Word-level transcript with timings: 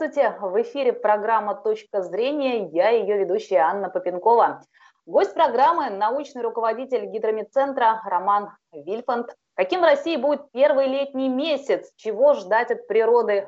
Здравствуйте! 0.00 0.34
В 0.40 0.62
эфире 0.62 0.94
программа 0.94 1.54
«Точка 1.54 2.00
зрения». 2.00 2.68
Я 2.68 2.88
ее 2.88 3.18
ведущая 3.18 3.58
Анна 3.58 3.90
Попенкова. 3.90 4.62
Гость 5.04 5.34
программы– 5.34 5.90
научный 5.90 6.40
руководитель 6.40 7.04
гидромедцентра 7.04 8.00
Роман 8.06 8.48
Вильфанд. 8.72 9.36
Каким 9.56 9.80
в 9.80 9.84
России 9.84 10.16
будет 10.16 10.50
первый 10.52 10.86
летний 10.86 11.28
месяц? 11.28 11.92
Чего 11.96 12.32
ждать 12.32 12.70
от 12.70 12.86
природы 12.86 13.46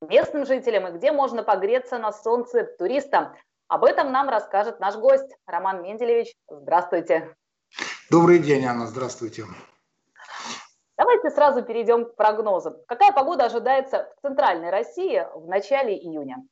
местным 0.00 0.46
жителям 0.46 0.88
и 0.88 0.92
где 0.92 1.12
можно 1.12 1.42
погреться 1.42 1.98
на 1.98 2.10
солнце 2.10 2.64
туристам? 2.64 3.34
Об 3.68 3.84
этом 3.84 4.12
нам 4.12 4.30
расскажет 4.30 4.80
наш 4.80 4.96
гость 4.96 5.36
Роман 5.46 5.82
Менделевич. 5.82 6.32
Здравствуйте! 6.48 7.34
Добрый 8.10 8.38
день, 8.38 8.64
Анна, 8.64 8.86
здравствуйте. 8.86 9.44
Давайте 11.02 11.30
сразу 11.30 11.62
перейдем 11.64 12.04
к 12.04 12.14
прогнозам. 12.14 12.76
Какая 12.86 13.10
погода 13.10 13.46
ожидается 13.46 14.08
в 14.16 14.22
центральной 14.22 14.70
России 14.70 15.20
в 15.34 15.48
начале 15.48 15.98
июня? 15.98 16.46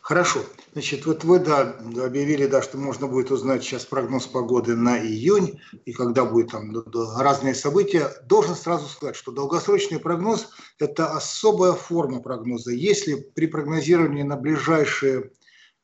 Хорошо. 0.00 0.38
Значит, 0.72 1.04
вот 1.04 1.24
вы 1.24 1.40
да, 1.40 1.62
объявили, 2.00 2.46
да, 2.46 2.62
что 2.62 2.78
можно 2.78 3.08
будет 3.08 3.32
узнать 3.32 3.64
сейчас 3.64 3.84
прогноз 3.84 4.28
погоды 4.28 4.76
на 4.76 5.00
июнь 5.00 5.60
и 5.84 5.92
когда 5.92 6.24
будет 6.24 6.52
там 6.52 6.72
разные 7.18 7.56
события. 7.56 8.08
Должен 8.22 8.54
сразу 8.54 8.86
сказать, 8.86 9.16
что 9.16 9.32
долгосрочный 9.32 9.98
прогноз– 9.98 10.50
это 10.78 11.10
особая 11.10 11.72
форма 11.72 12.20
прогноза. 12.20 12.70
Если 12.70 13.16
при 13.16 13.48
прогнозировании 13.48 14.22
на 14.22 14.36
ближайшие 14.36 15.32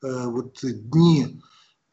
э, 0.05 0.27
вот, 0.27 0.59
дни 0.63 1.43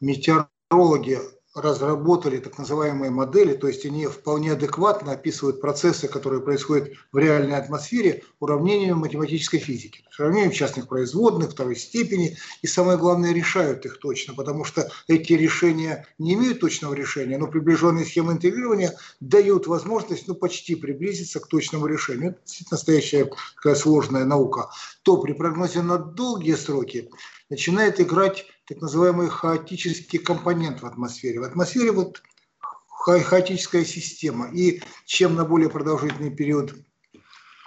метеорологи 0.02 1.18
разработали 1.56 2.38
так 2.38 2.58
называемые 2.58 3.10
модели, 3.10 3.54
то 3.54 3.68
есть 3.68 3.86
они 3.86 4.06
вполне 4.06 4.52
адекватно 4.52 5.14
описывают 5.14 5.62
процессы, 5.62 6.08
которые 6.08 6.42
происходят 6.42 6.92
в 7.12 7.18
реальной 7.18 7.58
атмосфере 7.58 8.24
уравнениями 8.40 8.94
математической 8.94 9.58
физики. 9.58 10.04
Уравнением 10.20 10.52
частных 10.52 10.88
производных, 10.88 11.52
второй 11.52 11.76
степени, 11.76 12.38
и 12.62 12.68
самое 12.68 12.98
главное, 12.98 13.34
решают 13.34 13.86
их 13.86 14.00
точно, 14.00 14.36
потому 14.36 14.64
что 14.64 14.92
эти 15.08 15.34
решения 15.34 16.06
не 16.20 16.34
имеют 16.36 16.60
точного 16.60 16.94
решения, 16.94 17.38
но 17.38 17.48
приближенные 17.48 18.06
схемы 18.06 18.34
интегрирования 18.34 18.96
дают 19.20 19.66
возможность 19.66 20.28
ну, 20.28 20.36
почти 20.36 20.76
приблизиться 20.76 21.40
к 21.40 21.48
точному 21.48 21.88
решению. 21.88 22.36
Это 22.62 22.68
настоящая 22.72 23.30
такая 23.56 23.76
сложная 23.76 24.26
наука. 24.26 24.70
То 25.04 25.18
при 25.18 25.34
прогнозе 25.34 25.82
на 25.82 25.98
долгие 25.98 26.56
сроки 26.56 27.10
начинает 27.50 28.00
играть 28.00 28.46
так 28.70 28.82
называемый 28.82 29.30
хаотический 29.30 30.20
компонент 30.20 30.84
в 30.84 30.86
атмосфере. 30.86 31.40
В 31.40 31.44
атмосфере 31.44 31.92
вот 31.92 32.22
ха 32.88 33.20
хаотическая 33.20 33.84
система. 33.84 34.52
И 34.54 34.82
чем 35.06 35.34
на 35.34 35.44
более 35.44 35.72
продолжительный 35.72 36.30
период 36.30 36.76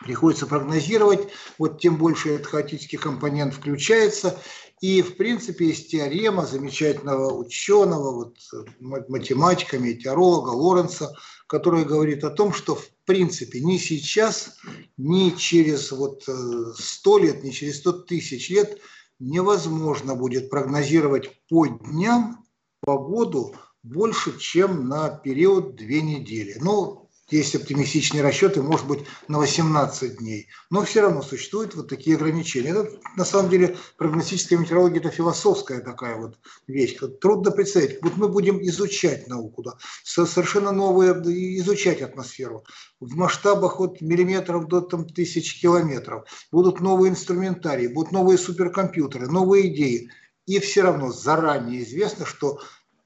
приходится 0.04 0.46
прогнозировать, 0.46 1.28
вот 1.58 1.80
тем 1.80 1.96
больше 1.96 2.30
этот 2.30 2.46
хаотический 2.46 2.98
компонент 2.98 3.52
включается. 3.52 4.38
И, 4.80 5.02
в 5.02 5.16
принципе, 5.16 5.66
есть 5.66 5.90
теорема 5.90 6.46
замечательного 6.46 7.34
ученого, 7.34 8.12
вот, 8.12 8.36
математика, 8.80 9.78
метеоролога 9.78 10.50
Лоренца, 10.50 11.16
которая 11.48 11.84
говорит 11.84 12.22
о 12.22 12.30
том, 12.30 12.52
что, 12.52 12.76
в 12.76 12.88
принципе, 13.04 13.60
ни 13.60 13.76
сейчас, 13.76 14.56
ни 14.96 15.30
через 15.30 15.90
вот 15.90 16.22
100 16.22 17.18
э, 17.18 17.22
лет, 17.22 17.42
ни 17.42 17.50
через 17.50 17.78
100 17.78 17.92
тысяч 18.02 18.50
лет– 18.50 18.78
невозможно 19.22 20.16
будет 20.16 20.50
прогнозировать 20.50 21.30
по 21.48 21.66
дням 21.66 22.44
погоду 22.80 23.54
больше, 23.82 24.38
чем 24.38 24.88
на 24.88 25.10
период 25.10 25.76
две 25.76 26.02
недели. 26.02 26.56
Ну, 26.60 27.01
есть 27.32 27.54
оптимистичные 27.54 28.22
расчеты, 28.22 28.62
может 28.62 28.86
быть, 28.86 29.04
на 29.28 29.38
18 29.38 30.18
дней. 30.18 30.48
Но 30.70 30.84
все 30.84 31.02
равно 31.02 31.22
существуют 31.22 31.74
вот 31.74 31.88
такие 31.88 32.16
ограничения. 32.16 32.70
Это, 32.70 32.90
на 33.16 33.24
самом 33.24 33.50
деле, 33.50 33.76
прогностическая 33.96 34.58
метеорология– 34.58 35.00
это 35.00 35.10
философская 35.10 35.80
такая 35.80 36.16
вот 36.16 36.38
вещь. 36.66 36.98
Трудно 37.20 37.50
представить. 37.50 38.02
Вот 38.02 38.16
мы 38.16 38.28
будем 38.28 38.62
изучать 38.62 39.28
науку, 39.28 39.62
да, 39.62 39.72
совершенно 40.04 40.72
новые, 40.72 41.12
изучать 41.58 42.02
атмосферу 42.02 42.64
в 43.00 43.16
масштабах 43.16 43.80
от 43.80 44.00
миллиметров 44.00 44.68
до 44.68 44.80
там, 44.80 45.08
тысяч 45.08 45.60
километров. 45.60 46.24
Будут 46.50 46.80
новые 46.80 47.10
инструментарии, 47.10 47.88
будут 47.88 48.12
новые 48.12 48.38
суперкомпьютеры, 48.38 49.28
новые 49.28 49.74
идеи. 49.74 50.10
И 50.46 50.58
все 50.58 50.82
равно 50.82 51.12
заранее 51.12 51.82
известно, 51.82 52.26
что 52.26 52.60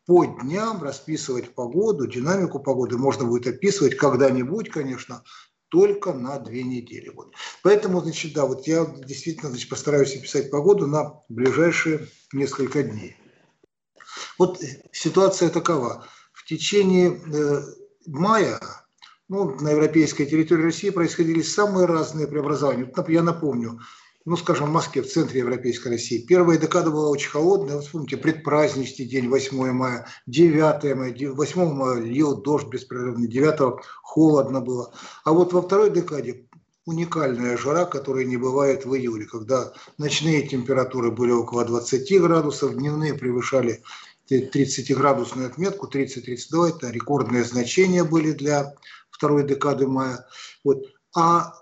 по 0.07 0.25
дням 0.25 0.83
расписывать 0.83 1.55
погоду, 1.55 2.07
динамику 2.07 2.61
погоды 2.61 2.97
можно 2.97 3.25
будет 3.25 3.47
описывать 3.49 3.97
когда-нибудь, 3.97 4.71
конечно, 4.71 5.25
только 5.69 6.13
на 6.13 6.39
две 6.39 6.63
недели. 6.63 7.09
Вот. 7.09 7.35
Поэтому, 7.63 8.01
значит, 8.01 8.33
да, 8.33 8.47
вот 8.47 8.67
я 8.69 8.87
действительно 8.87 9.51
значит, 9.51 9.69
постараюсь 9.69 10.17
описать 10.17 10.51
погоду 10.51 10.87
на 10.87 11.21
ближайшие 11.29 12.09
несколько 12.33 12.85
дней. 12.85 13.17
Вот 14.39 14.63
ситуация 14.93 15.51
такова. 15.51 16.07
В 16.33 16.45
течение 16.45 17.11
э, 17.11 17.63
мая 18.07 18.61
ну, 19.29 19.57
на 19.61 19.71
европейской 19.71 20.25
территории 20.25 20.63
России 20.63 20.91
происходили 20.91 21.43
самые 21.43 21.87
разные 21.87 22.29
преобразования. 22.29 22.91
Я 23.09 23.23
напомню, 23.25 23.81
ну, 24.27 24.37
скажем, 24.37 24.67
в 24.67 24.73
Москве, 24.73 25.03
в 25.03 25.09
центре 25.09 25.41
Европейской 25.41 25.89
России. 25.89 26.19
Первая 26.19 26.59
декада 26.59 26.91
была 26.91 27.09
очень 27.11 27.31
холодная. 27.31 27.77
Вот 27.77 27.85
вспомните, 27.85 28.17
предпраздничный 28.17 29.07
день, 29.07 29.29
8 29.29 29.73
мая, 29.73 30.07
9 30.27 30.97
мая, 30.97 31.33
8 31.33 31.73
мая 31.73 32.01
лил 32.01 32.37
дождь 32.37 32.67
беспрерывный, 32.67 33.29
9 33.29 33.81
холодно 34.03 34.61
было. 34.61 34.93
А 35.25 35.33
вот 35.33 35.53
во 35.53 35.63
второй 35.63 35.91
декаде 35.91 36.45
уникальная 36.87 37.57
жара, 37.57 37.85
которая 37.85 38.25
не 38.25 38.37
бывает 38.37 38.85
в 38.85 38.95
июле, 38.97 39.27
когда 39.27 39.73
ночные 39.97 40.47
температуры 40.47 41.13
были 41.13 41.31
около 41.31 41.65
20 41.65 42.21
градусов, 42.21 42.75
дневные 42.75 43.15
превышали 43.15 43.85
30-градусную 44.29 45.47
отметку, 45.47 45.89
30-32, 45.89 46.71
это 46.71 46.91
рекордные 46.91 47.45
значения 47.45 48.03
были 48.03 48.33
для 48.33 48.75
второй 49.09 49.47
декады 49.47 49.87
мая. 49.87 50.27
Вот. 50.65 50.85
А 51.15 51.55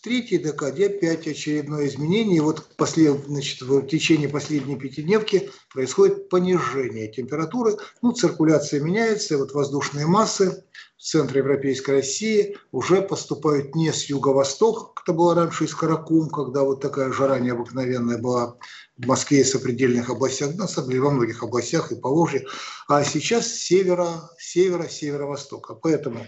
третьей 0.00 0.38
декаде 0.38 0.86
опять 0.86 1.26
очередное 1.26 1.86
изменение. 1.86 2.38
И 2.38 2.40
вот 2.40 2.76
после, 2.76 3.12
значит, 3.12 3.62
в 3.62 3.86
течение 3.86 4.28
последней 4.28 4.76
пятидневки 4.76 5.50
происходит 5.72 6.28
понижение 6.28 7.08
температуры. 7.08 7.76
Ну, 8.00 8.12
циркуляция 8.12 8.80
меняется, 8.80 9.34
и 9.34 9.36
вот 9.36 9.52
воздушные 9.52 10.06
массы 10.06 10.64
в 10.96 11.02
центре 11.02 11.40
Европейской 11.40 11.90
России 11.90 12.56
уже 12.70 13.02
поступают 13.02 13.74
не 13.74 13.92
с 13.92 14.04
юго-востока, 14.04 14.92
как 14.94 15.04
это 15.04 15.12
было 15.12 15.34
раньше 15.34 15.64
из 15.64 15.74
Каракум, 15.74 16.30
когда 16.30 16.62
вот 16.62 16.80
такая 16.80 17.12
жара 17.12 17.40
необыкновенная 17.40 18.18
была 18.18 18.56
в 18.96 19.06
Москве 19.06 19.40
и 19.40 19.44
сопредельных 19.44 20.10
областях, 20.10 20.54
на 20.54 20.68
самом 20.68 20.90
деле 20.90 21.00
во 21.00 21.10
многих 21.10 21.42
областях 21.42 21.90
и 21.90 21.96
по 21.96 22.08
Волжье, 22.08 22.46
а 22.86 23.02
сейчас 23.02 23.48
с 23.48 23.64
севера, 23.64 24.30
севера, 24.38 24.86
северо-востока. 24.86 25.74
Поэтому 25.74 26.24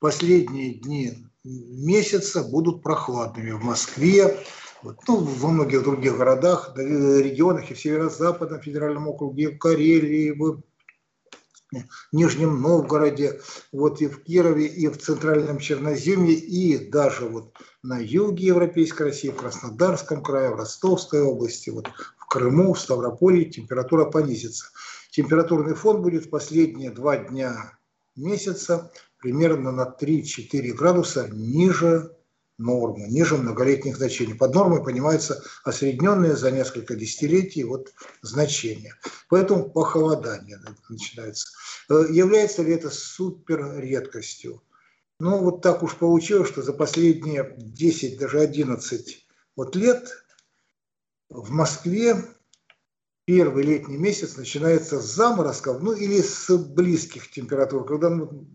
последние 0.00 0.74
дни 0.74 1.28
месяца 1.46 2.42
будут 2.42 2.82
прохладными 2.82 3.52
в 3.52 3.62
Москве, 3.62 4.36
ну, 4.82 5.16
во 5.16 5.48
многих 5.48 5.82
других 5.82 6.16
городах, 6.16 6.72
регионах 6.76 7.70
и 7.70 7.74
в 7.74 7.80
Северо-Западном 7.80 8.60
федеральном 8.60 9.08
округе, 9.08 9.50
в 9.50 9.58
Карелии, 9.58 10.30
в 10.30 10.62
Нижнем 12.12 12.60
Новгороде, 12.60 13.40
вот 13.72 14.00
и 14.00 14.06
в 14.06 14.22
Кирове, 14.22 14.66
и 14.66 14.88
в 14.88 14.98
Центральном 14.98 15.58
Черноземье, 15.58 16.34
и 16.34 16.88
даже 16.90 17.26
вот 17.26 17.54
на 17.82 17.98
юге 17.98 18.46
Европейской 18.46 19.04
России, 19.04 19.30
в 19.30 19.36
Краснодарском 19.36 20.22
крае, 20.22 20.50
в 20.50 20.56
Ростовской 20.56 21.22
области, 21.22 21.70
вот 21.70 21.88
в 22.18 22.26
Крыму, 22.26 22.72
в 22.72 22.80
Ставрополье 22.80 23.44
температура 23.46 24.04
понизится. 24.04 24.66
Температурный 25.10 25.74
фон 25.74 26.02
будет 26.02 26.26
в 26.26 26.30
последние 26.30 26.90
два 26.90 27.16
дня 27.16 27.78
месяца 28.14 28.90
примерно 29.26 29.72
на 29.72 29.92
3-4 30.00 30.72
градуса 30.74 31.28
ниже 31.32 32.16
нормы, 32.58 33.08
ниже 33.08 33.36
многолетних 33.36 33.96
значений. 33.96 34.36
Под 34.36 34.54
нормой 34.54 34.84
понимаются 34.84 35.42
осредненные 35.64 36.36
за 36.36 36.52
несколько 36.52 36.94
десятилетий 36.94 37.64
вот 37.64 37.92
значения. 38.22 38.94
Поэтому 39.28 39.68
похолодание 39.68 40.60
начинается. 40.88 41.48
Э, 41.90 42.04
является 42.08 42.62
ли 42.62 42.72
это 42.72 42.88
супер 42.88 43.80
редкостью? 43.80 44.62
Ну, 45.18 45.38
вот 45.38 45.60
так 45.60 45.82
уж 45.82 45.96
получилось, 45.96 46.48
что 46.48 46.62
за 46.62 46.72
последние 46.72 47.56
10, 47.58 48.20
даже 48.20 48.38
11 48.38 49.26
вот 49.56 49.74
лет 49.74 50.24
в 51.30 51.50
Москве 51.50 52.14
первый 53.24 53.64
летний 53.64 53.96
месяц 53.96 54.36
начинается 54.36 55.00
с 55.00 55.04
заморозков, 55.04 55.82
ну 55.82 55.94
или 55.94 56.22
с 56.22 56.56
близких 56.56 57.28
температур, 57.32 57.84
когда 57.84 58.08
ну, 58.08 58.46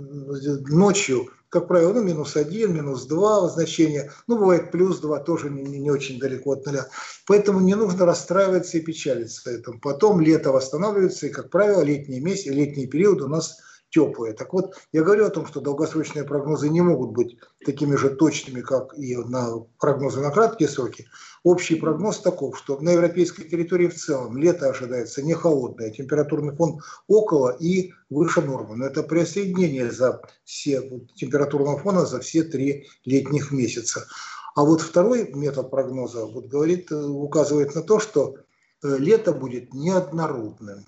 ночью, 0.00 1.28
как 1.48 1.66
правило, 1.66 1.92
ну, 1.92 2.02
минус 2.02 2.36
один, 2.36 2.74
минус 2.74 3.06
два 3.06 3.48
значения, 3.48 4.12
ну, 4.26 4.38
бывает 4.38 4.70
плюс 4.70 5.00
два, 5.00 5.18
тоже 5.18 5.50
не, 5.50 5.62
не 5.62 5.90
очень 5.90 6.20
далеко 6.20 6.52
от 6.52 6.66
нуля. 6.66 6.86
Поэтому 7.26 7.60
не 7.60 7.74
нужно 7.74 8.06
расстраиваться 8.06 8.78
и 8.78 8.82
печалиться 8.82 9.50
этому. 9.50 9.80
Потом 9.80 10.20
лето 10.20 10.52
восстанавливается, 10.52 11.26
и, 11.26 11.30
как 11.30 11.50
правило, 11.50 11.82
летний 11.82 12.20
месяц, 12.20 12.46
летний 12.46 12.86
период 12.86 13.22
у 13.22 13.28
нас 13.28 13.58
теплые. 13.90 14.34
Так 14.34 14.52
вот, 14.52 14.74
я 14.92 15.02
говорю 15.02 15.26
о 15.26 15.30
том, 15.30 15.46
что 15.46 15.60
долгосрочные 15.60 16.24
прогнозы 16.24 16.68
не 16.68 16.80
могут 16.80 17.10
быть 17.10 17.38
такими 17.64 17.96
же 17.96 18.10
точными, 18.10 18.60
как 18.60 18.96
и 18.98 19.16
на 19.16 19.60
прогнозы 19.78 20.20
на 20.20 20.30
краткие 20.30 20.68
сроки. 20.68 21.06
Общий 21.42 21.76
прогноз 21.76 22.20
таков, 22.20 22.58
что 22.58 22.78
на 22.80 22.90
европейской 22.90 23.44
территории 23.44 23.88
в 23.88 23.94
целом 23.94 24.36
лето 24.36 24.68
ожидается 24.68 25.22
не 25.22 25.34
холодное, 25.34 25.90
температурный 25.90 26.54
фон 26.54 26.80
около 27.06 27.56
и 27.58 27.92
выше 28.10 28.42
нормы. 28.42 28.76
Но 28.76 28.86
это 28.86 29.02
присоединение 29.02 29.90
за 29.90 30.20
все 30.44 30.82
температурного 31.14 31.78
фона 31.78 32.06
за 32.06 32.20
все 32.20 32.42
три 32.42 32.88
летних 33.04 33.52
месяца. 33.52 34.06
А 34.54 34.64
вот 34.64 34.80
второй 34.80 35.32
метод 35.32 35.70
прогноза 35.70 36.26
вот 36.26 36.46
говорит, 36.46 36.90
указывает 36.90 37.74
на 37.74 37.82
то, 37.82 38.00
что 38.00 38.34
э, 38.82 38.96
лето 38.98 39.32
будет 39.32 39.72
неоднородным 39.72 40.84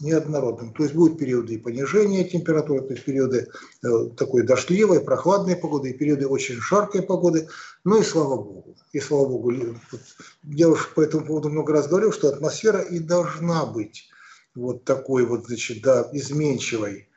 неоднородным. 0.00 0.72
То 0.72 0.82
есть 0.82 0.94
будут 0.94 1.18
периоды 1.18 1.58
понижения 1.58 2.24
температуры, 2.24 2.82
то 2.82 2.92
есть 2.92 3.04
периоды 3.04 3.48
э, 3.82 3.88
такой 4.16 4.42
дождливой, 4.42 5.00
прохладной 5.00 5.56
погоды, 5.56 5.90
и 5.90 5.96
периоды 5.96 6.26
очень 6.26 6.56
жаркой 6.56 7.02
погоды. 7.02 7.48
Ну 7.84 8.00
и 8.00 8.04
слава 8.04 8.36
богу. 8.36 8.76
И 8.92 9.00
слава 9.00 9.26
богу. 9.28 9.52
Я 10.44 10.68
уж 10.68 10.92
по 10.94 11.00
этому 11.00 11.24
поводу 11.24 11.50
много 11.50 11.72
раз 11.72 11.88
говорил, 11.88 12.12
что 12.12 12.28
атмосфера 12.28 12.80
и 12.80 12.98
должна 12.98 13.66
быть 13.66 14.08
вот 14.54 14.84
такой 14.84 15.24
вот, 15.24 15.46
значит, 15.46 15.82
да, 15.82 16.08
изменчивой. 16.12 17.08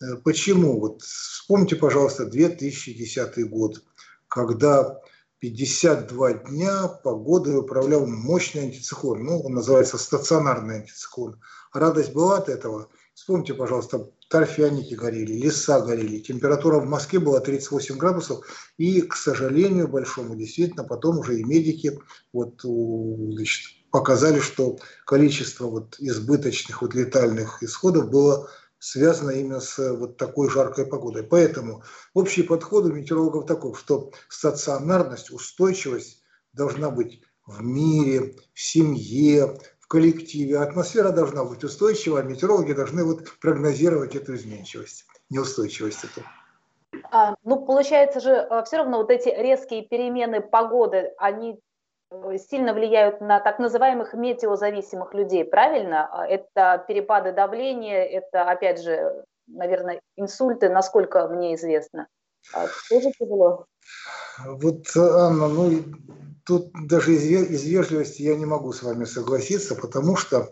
Э, 0.00 0.16
почему? 0.24 0.80
Вот 0.80 1.02
вспомните, 1.02 1.76
пожалуйста, 1.76 2.26
2010 2.26 3.48
год, 3.48 3.82
когда 4.28 5.00
52 5.40 6.32
дня 6.32 6.88
погодой 6.88 7.58
управлял 7.58 8.06
мощный 8.06 8.62
антициклон. 8.62 9.24
Ну, 9.24 9.40
он 9.40 9.54
называется 9.54 9.96
стационарный 9.96 10.78
антициклон. 10.80 11.40
Радость 11.72 12.12
была 12.12 12.38
от 12.38 12.48
этого. 12.48 12.88
Вспомните, 13.14 13.54
пожалуйста, 13.54 14.10
торфяники 14.28 14.94
горели, 14.94 15.34
леса 15.34 15.80
горели. 15.80 16.18
Температура 16.18 16.80
в 16.80 16.86
Москве 16.86 17.20
была 17.20 17.40
38 17.40 17.96
градусов. 17.96 18.44
И, 18.78 19.00
к 19.02 19.14
сожалению 19.14 19.86
большому, 19.86 20.34
действительно, 20.34 20.82
потом 20.82 21.18
уже 21.18 21.38
и 21.38 21.44
медики 21.44 22.00
вот, 22.32 22.60
значит, 22.62 23.76
показали, 23.90 24.40
что 24.40 24.78
количество 25.06 25.66
вот 25.66 25.96
избыточных 26.00 26.82
вот 26.82 26.94
летальных 26.94 27.62
исходов 27.62 28.10
было 28.10 28.50
связано 28.78 29.30
именно 29.30 29.60
с 29.60 29.78
э, 29.78 29.92
вот 29.92 30.16
такой 30.16 30.48
жаркой 30.48 30.86
погодой. 30.86 31.22
Поэтому 31.22 31.82
общий 32.14 32.42
подход 32.42 32.84
у 32.84 32.92
метеорологов 32.92 33.46
таков, 33.46 33.78
что 33.78 34.12
стационарность, 34.28 35.30
устойчивость 35.30 36.22
должна 36.52 36.90
быть 36.90 37.22
в 37.46 37.62
мире, 37.62 38.36
в 38.52 38.60
семье, 38.60 39.58
в 39.80 39.88
коллективе. 39.88 40.58
Атмосфера 40.58 41.10
должна 41.10 41.44
быть 41.44 41.64
устойчива, 41.64 42.20
а 42.20 42.22
метеорологи 42.22 42.72
должны 42.72 43.04
вот 43.04 43.24
прогнозировать 43.40 44.14
эту 44.14 44.34
изменчивость, 44.34 45.06
неустойчивость 45.30 46.04
эту. 46.04 46.22
А, 47.10 47.34
ну, 47.44 47.64
получается 47.64 48.20
же, 48.20 48.30
э, 48.30 48.62
все 48.64 48.78
равно 48.78 48.98
вот 48.98 49.10
эти 49.10 49.28
резкие 49.28 49.82
перемены 49.82 50.40
погоды, 50.40 51.12
они 51.18 51.60
сильно 52.50 52.72
влияют 52.72 53.20
на 53.20 53.40
так 53.40 53.58
называемых 53.58 54.14
метеозависимых 54.14 55.14
людей, 55.14 55.44
правильно? 55.44 56.08
А, 56.10 56.26
это 56.26 56.84
перепады 56.86 57.32
давления, 57.32 58.04
это, 58.04 58.42
опять 58.44 58.82
же, 58.82 59.24
наверное, 59.46 60.00
инсульты, 60.16 60.68
насколько 60.68 61.28
мне 61.28 61.54
известно. 61.54 62.06
А, 62.52 62.66
тоже 62.88 63.10
тяжело? 63.18 63.66
Вот, 64.46 64.84
Анна, 64.96 65.48
ну, 65.48 65.82
тут 66.46 66.70
даже 66.86 67.14
из, 67.14 67.24
из 67.24 67.64
вежливости 67.64 68.22
я 68.22 68.36
не 68.36 68.46
могу 68.46 68.72
с 68.72 68.82
вами 68.82 69.04
согласиться, 69.04 69.74
потому 69.74 70.16
что 70.16 70.48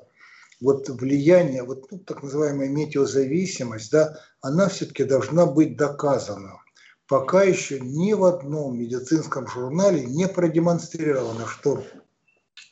вот 0.60 0.88
влияние, 0.88 1.62
вот 1.62 1.90
ну, 1.90 1.98
так 1.98 2.22
называемая 2.22 2.68
метеозависимость, 2.68 3.92
да, 3.92 4.18
она 4.40 4.68
все-таки 4.68 5.04
должна 5.04 5.46
быть 5.46 5.76
доказана 5.76 6.60
пока 7.08 7.42
еще 7.42 7.80
ни 7.80 8.12
в 8.12 8.24
одном 8.24 8.78
медицинском 8.78 9.46
журнале 9.46 10.04
не 10.04 10.28
продемонстрировано, 10.28 11.46
что 11.46 11.84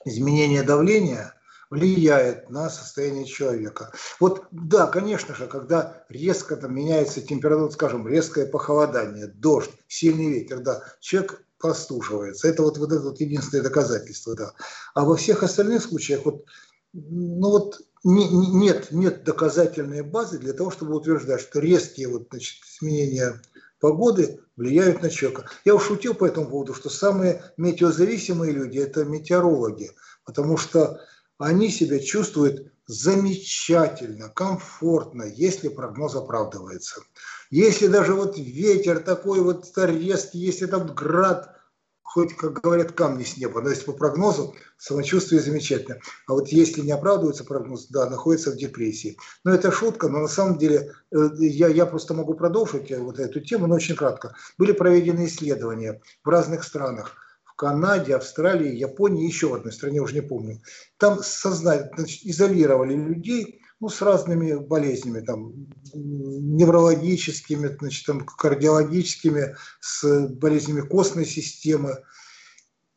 изменение 0.04 0.62
давления 0.62 1.34
влияет 1.70 2.50
на 2.50 2.70
состояние 2.70 3.24
человека. 3.24 3.92
Вот 4.20 4.46
да, 4.50 4.86
конечно 4.86 5.34
же, 5.34 5.46
когда 5.46 6.04
резко 6.08 6.56
там 6.56 6.74
меняется 6.74 7.20
температура, 7.20 7.70
скажем, 7.70 8.06
резкое 8.06 8.46
похолодание, 8.46 9.26
дождь, 9.26 9.72
сильный 9.88 10.28
ветер, 10.28 10.60
да, 10.60 10.82
человек 11.00 11.42
простуживается. 11.58 12.48
Это 12.48 12.62
вот, 12.62 12.78
вот 12.78 12.92
это 12.92 13.02
вот 13.02 13.20
единственное 13.20 13.64
доказательство, 13.64 14.34
да. 14.36 14.52
А 14.94 15.04
во 15.04 15.16
всех 15.16 15.42
остальных 15.42 15.82
случаях 15.82 16.24
вот, 16.24 16.44
ну 16.92 17.50
вот 17.50 17.80
не, 18.04 18.28
нет, 18.28 18.88
нет 18.90 19.24
доказательной 19.24 20.02
базы 20.02 20.38
для 20.38 20.52
того, 20.52 20.70
чтобы 20.70 20.94
утверждать, 20.94 21.40
что 21.40 21.58
резкие 21.58 22.08
вот, 22.08 22.28
значит, 22.30 22.62
изменения 22.62 23.40
погоды 23.84 24.40
влияют 24.56 25.02
на 25.02 25.10
человека. 25.10 25.44
Я 25.66 25.74
уж 25.74 25.84
шутил 25.84 26.14
по 26.14 26.24
этому 26.24 26.48
поводу, 26.48 26.72
что 26.72 26.88
самые 26.88 27.42
метеозависимые 27.58 28.50
люди– 28.50 28.78
это 28.78 29.04
метеорологи, 29.04 29.90
потому 30.24 30.56
что 30.56 31.02
они 31.36 31.68
себя 31.68 31.98
чувствуют 31.98 32.72
замечательно, 32.86 34.30
комфортно, 34.30 35.24
если 35.24 35.68
прогноз 35.68 36.14
оправдывается. 36.14 37.02
Если 37.50 37.86
даже 37.86 38.14
вот 38.14 38.38
ветер 38.38 39.00
такой 39.00 39.42
вот 39.42 39.70
резкий, 39.76 40.38
если 40.38 40.64
там 40.64 40.86
град– 40.94 41.50
хоть, 42.04 42.36
как 42.36 42.60
говорят, 42.60 42.92
камни 42.92 43.24
с 43.24 43.36
неба. 43.36 43.60
Но 43.60 43.70
если 43.70 43.86
по 43.86 43.92
прогнозу, 43.92 44.54
самочувствие 44.78 45.40
замечательно. 45.40 45.98
А 46.28 46.34
вот 46.34 46.48
если 46.48 46.82
не 46.82 46.92
оправдывается 46.92 47.44
прогноз, 47.44 47.88
да, 47.88 48.08
находится 48.08 48.52
в 48.52 48.56
депрессии. 48.56 49.16
Но 49.42 49.52
это 49.52 49.72
шутка, 49.72 50.08
но 50.08 50.20
на 50.20 50.28
самом 50.28 50.58
деле 50.58 50.92
э, 51.10 51.28
я, 51.38 51.68
я 51.68 51.86
просто 51.86 52.14
могу 52.14 52.34
продолжить 52.34 52.90
э, 52.90 52.98
вот 53.00 53.18
эту 53.18 53.40
тему, 53.40 53.66
но 53.66 53.74
очень 53.76 53.96
кратко. 53.96 54.36
Были 54.58 54.72
проведены 54.72 55.26
исследования 55.26 56.00
в 56.22 56.28
разных 56.28 56.62
странах. 56.62 57.16
В 57.42 57.56
Канаде, 57.56 58.14
Австралии, 58.14 58.76
Японии, 58.76 59.26
еще 59.26 59.48
в 59.48 59.54
одной 59.54 59.72
стране, 59.72 60.00
уже 60.00 60.14
не 60.14 60.22
помню. 60.22 60.60
Там 60.98 61.20
сознательно 61.22 61.98
значит, 61.98 62.24
изолировали 62.24 62.94
людей 62.94 63.63
ну, 63.84 63.90
с 63.90 64.00
разными 64.00 64.54
болезнями, 64.54 65.20
там, 65.20 65.52
неврологическими, 65.92 67.76
значит, 67.78 68.06
там, 68.06 68.24
кардиологическими, 68.24 69.56
с 69.80 70.26
болезнями 70.28 70.80
костной 70.80 71.26
системы. 71.26 71.98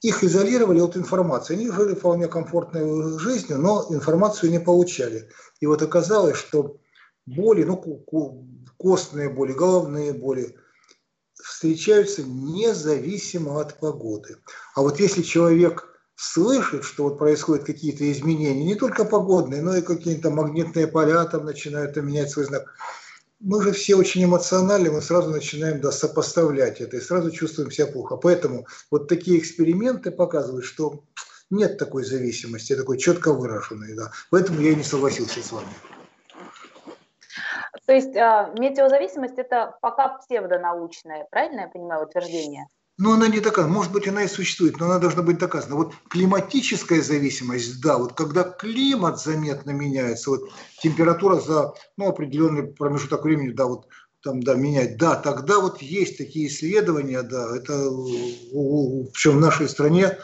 Их 0.01 0.23
изолировали 0.23 0.79
от 0.79 0.95
информации. 0.95 1.55
Они 1.55 1.69
жили 1.69 1.93
вполне 1.93 2.29
комфортной 2.29 3.19
жизнью, 3.19 3.57
но 3.57 3.85
информацию 3.89 4.49
не 4.49 4.61
получали. 4.61 5.29
И 5.59 5.65
вот 5.65 5.81
оказалось, 5.81 6.37
что 6.37 6.77
боли, 7.25 7.65
ну, 7.65 7.75
костные 8.77 9.29
боли, 9.29 9.51
головные 9.51 10.13
боли 10.13 10.55
встречаются 11.33 12.23
независимо 12.23 13.59
от 13.59 13.77
погоды. 13.77 14.37
А 14.73 14.81
вот 14.83 15.01
если 15.01 15.21
человек 15.21 15.96
слышит, 16.17 16.83
что 16.83 17.03
вот 17.03 17.19
происходят 17.19 17.63
какие-то 17.63 18.11
изменения, 18.11 18.65
не 18.65 18.75
только 18.75 19.05
погодные, 19.05 19.61
но 19.61 19.77
и 19.77 19.81
какие-то 19.81 20.31
магнитные 20.31 20.87
поля 20.87 21.23
там 21.25 21.45
начинают 21.45 21.95
менять 21.95 22.31
свой 22.31 22.45
знак. 22.45 22.73
Мы 23.39 23.61
же 23.61 23.71
все 23.71 23.95
очень 23.95 24.23
эмоциональны, 24.25 24.91
мы 24.91 25.01
сразу 25.01 25.29
начинаем 25.29 25.79
да, 25.79 25.91
сопоставлять 25.91 26.81
это 26.81 26.97
и 26.97 27.01
сразу 27.01 27.29
чувствуем 27.29 27.69
себя 27.69 27.85
плохо. 27.85 28.17
Поэтому 28.17 28.65
вот 28.89 29.07
такие 29.07 29.37
эксперименты 29.37 30.09
показывают, 30.09 30.65
что 30.65 31.03
нет 31.51 31.77
такой 31.77 32.03
зависимости, 32.03 32.75
такой 32.75 32.97
четко 32.97 33.31
выраженной. 33.31 33.95
Да. 33.95 34.11
Поэтому 34.31 34.59
я 34.61 34.71
и 34.71 34.75
не 34.75 34.83
согласился 34.83 35.43
с 35.43 35.51
вами. 35.51 35.69
То 37.85 37.93
есть 37.93 38.15
э, 38.15 38.53
метеозависимость 38.57 39.37
это 39.37 39.77
пока 39.81 40.17
псевдонаучное, 40.17 41.27
правильно 41.29 41.61
я 41.61 41.67
понимаю 41.67 42.07
утверждение? 42.07 42.67
Но 42.97 43.13
она 43.13 43.27
не 43.27 43.39
доказана. 43.39 43.73
Может 43.73 43.91
быть, 43.91 44.07
она 44.07 44.23
и 44.23 44.27
существует, 44.27 44.79
но 44.79 44.85
она 44.87 44.97
должна 44.97 45.21
быть 45.21 45.37
доказана. 45.37 45.75
Вот 45.75 45.93
климатическая 46.09 47.01
зависимость, 47.01 47.79
да, 47.79 47.97
вот 47.97 48.13
когда 48.13 48.43
климат 48.43 49.21
заметно 49.21 49.69
меняется, 49.69 50.31
вот 50.31 50.49
температура 50.81 51.39
за 51.39 51.75
ну, 51.95 52.07
определенный 52.07 52.63
промежуток 52.63 53.23
времени, 53.23 53.51
да, 53.51 53.65
вот 53.65 53.87
там, 54.23 54.41
да, 54.41 54.55
менять, 54.55 54.97
да, 54.97 55.15
тогда 55.15 55.59
вот 55.59 55.79
есть 55.79 56.17
такие 56.17 56.47
исследования, 56.47 57.21
да, 57.21 57.55
это 57.55 57.87
причем 59.13 59.37
в 59.37 59.41
нашей 59.41 59.69
стране 59.69 60.17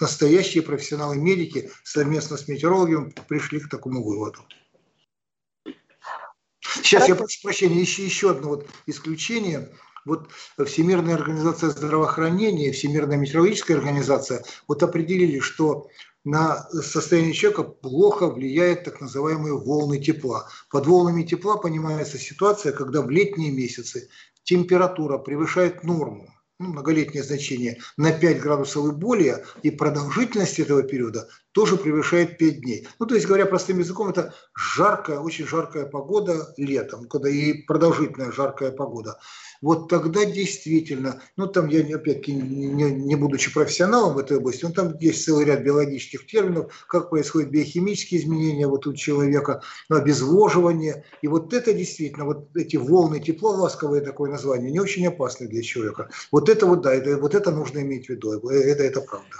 настоящие 0.00 0.64
профессионалы-медики 0.64 1.70
совместно 1.84 2.36
с 2.36 2.48
метеорологами 2.48 3.14
пришли 3.28 3.60
к 3.60 3.68
такому 3.68 4.02
выводу. 4.02 4.40
Сейчас 6.60 7.08
я 7.08 7.14
прошу 7.14 7.40
прощения, 7.42 7.80
еще, 7.80 8.04
еще 8.04 8.32
одно 8.32 8.48
вот 8.48 8.66
исключение– 8.86 9.70
вот 10.06 10.30
Всемирная 10.64 11.16
организация 11.16 11.70
здравоохранения, 11.70 12.72
Всемирная 12.72 13.18
метеорологическая 13.18 13.76
организация 13.76 14.42
вот 14.68 14.82
определили, 14.82 15.40
что 15.40 15.88
на 16.24 16.68
состояние 16.70 17.34
человека 17.34 17.64
плохо 17.64 18.28
влияет 18.30 18.84
так 18.84 19.00
называемые 19.00 19.58
волны 19.58 19.98
тепла. 20.00 20.48
Под 20.70 20.86
волнами 20.86 21.22
тепла 21.22 21.56
понимается 21.56 22.18
ситуация, 22.18 22.72
когда 22.72 23.02
в 23.02 23.10
летние 23.10 23.52
месяцы 23.52 24.08
температура 24.42 25.18
превышает 25.18 25.84
норму. 25.84 26.28
ну, 26.58 26.68
многолетнее 26.68 27.22
значение, 27.22 27.78
на 27.96 28.12
5 28.12 28.40
градусов 28.40 28.86
и 28.86 28.92
более, 28.92 29.44
и 29.62 29.70
продолжительность 29.70 30.58
этого 30.58 30.82
периода 30.82 31.28
тоже 31.52 31.76
превышает 31.76 32.38
5 32.38 32.60
дней. 32.60 32.88
Ну, 32.98 33.06
то 33.06 33.14
есть, 33.14 33.26
говоря 33.26 33.46
простым 33.46 33.78
языком, 33.78 34.08
это 34.08 34.34
жаркая, 34.54 35.18
очень 35.18 35.46
жаркая 35.46 35.84
погода 35.84 36.54
летом, 36.56 37.08
когда 37.08 37.28
и 37.28 37.62
продолжительная 37.62 38.32
жаркая 38.32 38.70
погода 38.70 39.18
вот 39.62 39.88
тогда 39.88 40.24
действительно, 40.24 41.22
ну 41.36 41.46
там 41.46 41.68
я 41.68 41.80
опять-таки 41.80 42.32
не, 42.32 42.90
не 42.90 43.14
будучи 43.16 43.52
профессионалом 43.52 44.14
в 44.14 44.18
этой 44.18 44.38
области, 44.38 44.64
ну 44.64 44.72
там 44.72 44.96
есть 44.98 45.24
целый 45.24 45.44
ряд 45.44 45.62
биологических 45.62 46.26
терминов, 46.26 46.84
как 46.88 47.10
происходят 47.10 47.50
биохимические 47.50 48.20
изменения 48.20 48.66
вот 48.66 48.86
у 48.86 48.94
человека, 48.94 49.62
ну, 49.88 49.96
обезвоживание, 49.96 51.04
и 51.22 51.28
вот 51.28 51.52
это 51.52 51.72
действительно, 51.72 52.24
вот 52.24 52.48
эти 52.56 52.76
волны 52.76 53.20
тепла, 53.20 53.50
ласковое 53.50 54.00
такое 54.00 54.30
название, 54.30 54.70
не 54.70 54.80
очень 54.80 55.06
опасны 55.06 55.46
для 55.48 55.62
человека. 55.62 56.10
Вот 56.32 56.48
это 56.48 56.66
вот, 56.66 56.82
да, 56.82 56.94
это, 56.94 57.16
вот 57.18 57.34
это 57.34 57.50
нужно 57.50 57.80
иметь 57.80 58.06
в 58.06 58.10
виду, 58.10 58.32
это, 58.48 58.82
это 58.82 59.00
правда. 59.00 59.36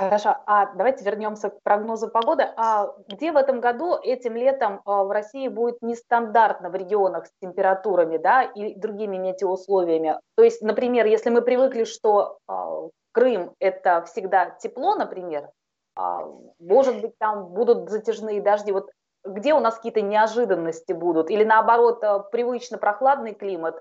Хорошо, 0.00 0.36
а 0.46 0.72
давайте 0.76 1.04
вернемся 1.04 1.50
к 1.50 1.62
прогнозу 1.62 2.08
погоды. 2.08 2.44
А 2.56 2.94
где 3.08 3.32
в 3.32 3.36
этом 3.36 3.60
году 3.60 3.98
этим 4.02 4.34
летом 4.34 4.80
а, 4.86 5.04
в 5.04 5.10
России 5.10 5.46
будет 5.48 5.82
нестандартно 5.82 6.70
в 6.70 6.74
регионах 6.74 7.26
с 7.26 7.32
температурами 7.42 8.16
да, 8.16 8.42
и 8.42 8.74
другими 8.74 9.18
метеоусловиями? 9.18 10.18
То 10.36 10.42
есть, 10.42 10.62
например, 10.62 11.04
если 11.04 11.28
мы 11.28 11.42
привыкли, 11.42 11.84
что 11.84 12.38
а, 12.48 12.88
Крым– 13.12 13.52
это 13.58 14.02
всегда 14.06 14.48
тепло, 14.48 14.94
например, 14.94 15.50
а, 15.96 16.24
может 16.58 17.02
быть, 17.02 17.18
там 17.18 17.48
будут 17.48 17.90
затяжные 17.90 18.40
дожди. 18.40 18.72
Вот 18.72 18.88
где 19.22 19.52
у 19.52 19.60
нас 19.60 19.74
какие-то 19.74 20.00
неожиданности 20.00 20.94
будут? 20.94 21.28
Или 21.28 21.44
наоборот, 21.44 22.02
привычно 22.30 22.78
прохладный 22.78 23.34
климат 23.34 23.78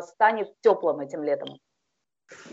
станет 0.00 0.54
теплым 0.62 1.00
этим 1.00 1.22
летом? 1.22 1.58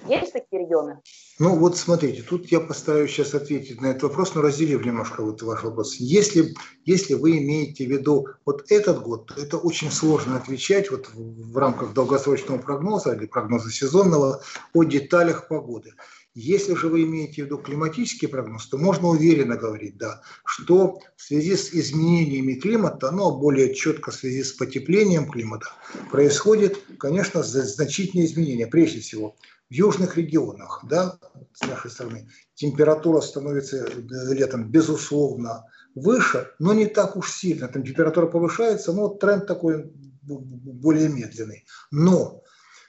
Есть 0.08 0.34
такие 0.34 0.64
регионы? 0.64 1.00
Ну 1.40 1.56
вот 1.56 1.78
смотрите, 1.78 2.22
тут 2.22 2.48
я 2.52 2.60
постараюсь 2.60 3.12
сейчас 3.12 3.34
ответить 3.34 3.82
на 3.82 3.88
этот 3.88 4.04
вопрос, 4.04 4.36
но 4.36 4.42
разделив 4.42 4.86
немножко 4.86 5.24
вот 5.24 5.42
ваш 5.42 5.64
вопрос. 5.64 5.96
Если, 5.96 6.54
если 6.86 7.14
вы 7.14 7.38
имеете 7.38 7.86
в 7.86 7.90
виду 7.90 8.28
вот 8.46 8.72
этот 8.72 9.02
год, 9.02 9.28
то 9.28 9.42
это 9.42 9.58
очень 9.58 9.92
сложно 9.92 10.38
отвечать 10.38 10.92
вот 10.92 11.10
в, 11.14 11.52
в 11.52 11.58
рамках 11.58 11.94
долгосрочного 11.94 12.58
прогноза 12.60 13.14
или 13.14 13.26
прогноза 13.26 13.72
сезонного 13.72 14.42
о 14.74 14.84
деталях 14.84 15.48
погоды. 15.48 15.94
Если 16.36 16.76
же 16.76 16.90
вы 16.90 17.04
имеете 17.04 17.42
в 17.42 17.46
виду 17.46 17.58
климатический 17.58 18.28
прогноз, 18.28 18.68
то 18.68 18.78
можно 18.78 19.08
уверенно 19.10 19.58
говорить, 19.58 19.98
да, 19.98 20.22
что 20.46 21.00
в 21.18 21.22
связи 21.22 21.56
с 21.56 21.74
изменениями 21.74 22.54
климата, 22.54 23.12
но 23.12 23.36
более 23.38 23.74
четко 23.74 24.12
в 24.12 24.16
связи 24.16 24.44
с 24.44 24.54
потеплением 24.54 25.30
климата, 25.30 25.74
происходит, 26.12 26.80
конечно, 27.00 27.42
значительные 27.44 28.28
изменения. 28.28 28.68
Прежде 28.68 29.00
всего, 29.00 29.36
в 29.70 29.74
южных 29.74 30.18
регионах, 30.18 30.84
да, 30.84 31.20
с 31.54 31.66
нашей 31.68 31.92
стороны, 31.92 32.28
температура 32.56 33.22
становится 33.22 33.78
э, 33.78 34.34
летом, 34.34 34.70
безусловно, 34.70 35.66
выше, 35.94 36.52
но 36.60 36.74
не 36.74 36.88
так 36.88 37.16
уж 37.16 37.32
сильно. 37.32 37.68
Там 37.68 37.84
температура 37.84 38.26
повышается, 38.26 38.94
но 38.94 39.10
тренд 39.10 39.46
такой 39.46 39.92
более 40.24 41.10
медленный. 41.10 41.66
Но 41.92 42.44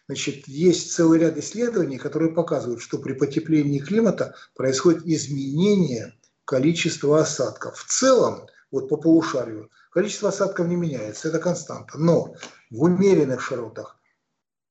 значит, 0.06 0.49
есть 0.49 0.92
целый 0.92 1.20
ряд 1.20 1.37
исследований, 1.37 1.99
которые 1.99 2.32
показывают, 2.32 2.80
что 2.80 2.99
при 2.99 3.12
потеплении 3.12 3.78
климата 3.78 4.34
происходит 4.54 5.06
изменение 5.06 6.14
количества 6.46 7.20
осадков. 7.20 7.78
В 7.78 7.87
целом, 7.87 8.46
вот 8.70 8.88
по 8.88 8.96
полушарию, 8.96 9.70
количество 9.92 10.30
осадков 10.30 10.66
не 10.66 10.76
меняется, 10.76 11.28
это 11.28 11.38
константа. 11.38 11.99
Но 11.99 12.34
в 12.70 12.82
умеренных 12.82 13.40
широтах 13.40 14.00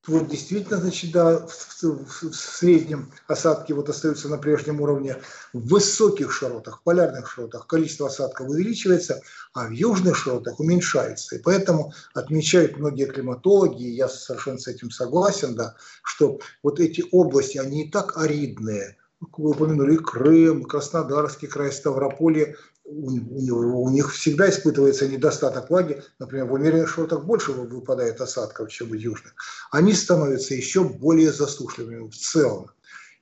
вот 0.09 0.27
действительно, 0.27 0.77
значит, 0.77 1.11
да, 1.11 1.45
в, 1.47 1.83
в, 1.83 2.31
в 2.31 2.35
среднем 2.35 3.11
осадки 3.27 3.71
вот 3.71 3.89
остаются 3.89 4.27
на 4.27 4.37
прежнем 4.37 4.81
уровне. 4.81 5.17
В 5.53 5.67
высоких 5.69 6.31
широтах, 6.31 6.83
полярных 6.83 7.29
широтах 7.29 7.67
количество 7.67 8.07
осадков 8.07 8.49
увеличивается, 8.49 9.21
а 9.53 9.67
в 9.67 9.71
южных 9.71 10.15
широтах 10.17 10.59
уменьшается. 10.59 11.35
И 11.35 11.39
поэтому 11.39 11.93
отмечают 12.13 12.77
многие 12.77 13.05
климатологи, 13.05 13.83
и 13.83 13.95
я 13.95 14.07
совершенно 14.07 14.57
с 14.57 14.67
этим 14.67 14.91
согласен, 14.91 15.55
да, 15.55 15.75
что 16.03 16.39
вот 16.63 16.79
эти 16.79 17.05
области, 17.11 17.57
они 17.57 17.85
и 17.85 17.91
так 17.91 18.17
аридные, 18.17 18.97
вы 19.21 19.49
упомянули 19.51 19.97
Крым, 19.97 20.63
Краснодарский 20.63 21.47
край, 21.47 21.71
Ставрополье, 21.71 22.55
у, 22.85 23.11
у 23.11 23.89
них 23.89 24.11
всегда 24.13 24.49
испытывается 24.49 25.07
недостаток 25.07 25.69
влаги, 25.69 26.01
например, 26.17 26.45
в 26.45 26.53
умеренных 26.53 26.89
широтах 26.89 27.23
больше 27.23 27.51
выпадает 27.51 28.19
осадков, 28.19 28.71
чем 28.71 28.89
в 28.89 28.93
южных, 28.93 29.33
они 29.71 29.93
становятся 29.93 30.55
еще 30.55 30.83
более 30.83 31.31
засушливыми 31.31 32.09
в 32.09 32.15
целом. 32.15 32.71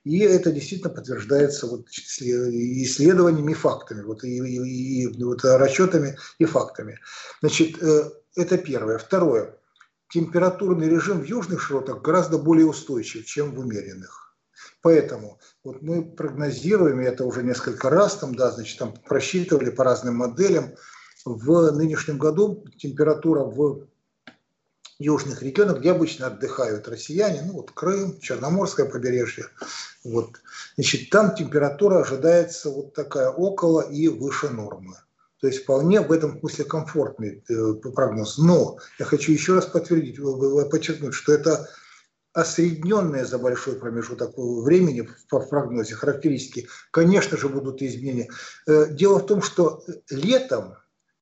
И 0.04 0.20
это 0.20 0.52
действительно 0.52 0.94
подтверждается 0.94 1.66
вот 1.66 1.88
исследованиями 1.90 3.52
и 3.52 3.54
фактами, 3.54 4.02
вот, 4.02 4.24
и, 4.24 4.38
и, 4.38 5.02
и 5.02 5.22
вот 5.24 5.44
расчетами 5.44 6.16
и 6.38 6.46
фактами. 6.46 6.98
Значит, 7.42 7.82
э, 7.82 8.10
это 8.36 8.56
первое. 8.56 8.96
Второе. 8.96 9.58
Температурный 10.08 10.88
режим 10.88 11.20
в 11.20 11.24
южных 11.24 11.60
широтах 11.60 12.00
гораздо 12.00 12.38
более 12.38 12.64
устойчив, 12.66 13.26
чем 13.26 13.54
в 13.54 13.58
умеренных. 13.58 14.28
Поэтому 14.80 15.40
вот 15.68 15.82
мы 15.82 16.02
прогнозируем, 16.02 17.00
и 17.00 17.04
это 17.04 17.26
уже 17.26 17.42
несколько 17.42 17.90
раз 17.90 18.16
там, 18.16 18.34
да, 18.34 18.50
значит, 18.50 18.78
там 18.78 18.94
просчитывали 19.06 19.68
по 19.68 19.84
разным 19.84 20.16
моделям, 20.16 20.74
в 21.26 21.72
нынешнем 21.72 22.16
году 22.16 22.64
температура 22.78 23.44
в 23.44 23.86
южных 24.98 25.42
регионах, 25.42 25.80
где 25.80 25.90
обычно 25.90 26.28
отдыхают 26.28 26.88
россияне, 26.88 27.42
ну 27.42 27.52
вот 27.52 27.72
Крым, 27.72 28.18
Черноморское 28.18 28.86
побережье, 28.86 29.44
вот, 30.04 30.40
значит, 30.76 31.10
там 31.10 31.34
температура 31.34 32.00
ожидается 32.00 32.70
вот 32.70 32.94
такая 32.94 33.28
около 33.28 33.82
и 33.82 34.08
выше 34.08 34.48
нормы. 34.48 34.96
То 35.40 35.48
есть 35.48 35.64
вполне 35.64 36.00
в 36.00 36.10
этом 36.10 36.40
смысле 36.40 36.64
комфортный 36.64 37.44
э, 37.48 37.74
прогноз. 37.94 38.38
Но 38.38 38.78
я 38.98 39.04
хочу 39.04 39.30
еще 39.30 39.54
раз 39.54 39.66
подтвердить, 39.66 40.18
подчеркнуть, 40.70 41.14
что 41.14 41.32
это 41.32 41.68
осредненные 42.32 43.24
за 43.24 43.38
большой 43.38 43.76
промежуток 43.76 44.34
времени 44.36 45.08
в 45.30 45.48
прогнозе 45.48 45.94
характеристики, 45.94 46.68
конечно 46.90 47.36
же, 47.36 47.48
будут 47.48 47.82
изменения. 47.82 48.28
Э, 48.66 48.86
дело 48.90 49.18
в 49.18 49.26
том, 49.26 49.42
что 49.42 49.82
летом 50.10 50.74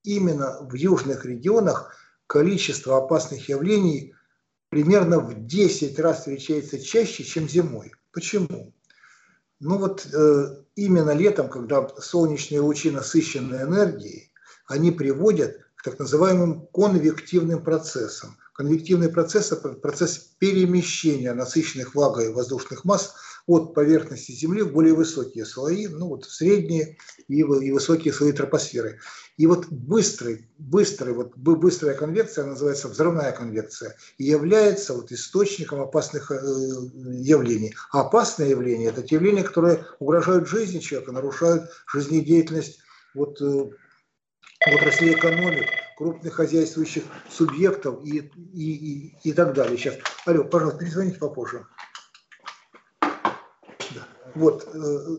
именно 0.02 0.58
в 0.60 0.74
южных 0.74 1.24
регионах 1.24 1.94
количество 2.26 2.98
опасных 2.98 3.48
явлений 3.48 4.14
примерно 4.68 5.20
в 5.20 5.46
10 5.46 5.98
раз 6.00 6.18
встречается 6.18 6.78
чаще, 6.78 7.24
чем 7.24 7.48
зимой. 7.48 7.92
Почему? 8.12 8.74
Ну 9.60 9.78
вот 9.78 10.06
э, 10.12 10.56
именно 10.74 11.12
летом, 11.12 11.48
когда 11.48 11.88
солнечные 11.98 12.60
лучи 12.60 12.90
насыщены 12.90 13.56
энергией, 13.56 14.32
они 14.66 14.90
приводят 14.90 15.56
к 15.76 15.82
так 15.84 15.98
называемым 15.98 16.66
конвективным 16.66 17.62
процессам– 17.62 18.36
Конвективный 18.56 19.10
процесс– 19.10 19.52
это 19.52 19.68
процесс 19.74 20.16
перемещения 20.38 21.34
насыщенных 21.34 21.94
влагой 21.94 22.32
воздушных 22.32 22.86
масс 22.86 23.14
от 23.46 23.74
поверхности 23.74 24.32
Земли 24.32 24.62
в 24.62 24.72
более 24.72 24.94
высокие 24.94 25.44
слои, 25.44 25.88
ну 25.88 26.08
вот 26.08 26.24
средние 26.24 26.96
и, 27.28 27.40
и 27.40 27.70
высокие 27.70 28.14
слои 28.14 28.32
тропосферы. 28.32 28.98
И 29.36 29.46
вот 29.46 29.66
быстрый, 29.68 30.48
быстрый, 30.56 31.12
вот 31.12 31.36
быстрая 31.36 31.94
конвекция, 31.94 32.46
называется 32.46 32.88
взрывная 32.88 33.32
конвекция, 33.32 33.94
и 34.16 34.24
является 34.24 34.94
вот 34.94 35.12
источником 35.12 35.82
опасных 35.82 36.30
э, 36.30 36.36
явлений. 37.12 37.74
А 37.92 38.00
опасные 38.00 38.50
явления– 38.50 38.86
это 38.88 39.02
те 39.02 39.16
явления, 39.16 39.42
которые 39.42 39.84
угрожают 39.98 40.48
жизни 40.48 40.78
человека, 40.78 41.12
нарушают 41.12 41.70
жизнедеятельность 41.92 42.78
вот, 43.12 43.38
э, 43.42 43.70
отрасли 44.66 45.12
экономики 45.12 45.68
крупных 45.96 46.34
хозяйствующих 46.34 47.04
субъектов 47.30 48.04
и, 48.04 48.30
и, 48.52 48.72
и, 48.74 49.18
и 49.22 49.32
так 49.32 49.54
далее. 49.54 49.78
Сейчас, 49.78 49.94
алло, 50.26 50.44
пожалуйста, 50.44 50.80
перезвоните 50.80 51.18
попозже. 51.18 51.66
Вот, 54.34 54.68
э, 54.74 55.16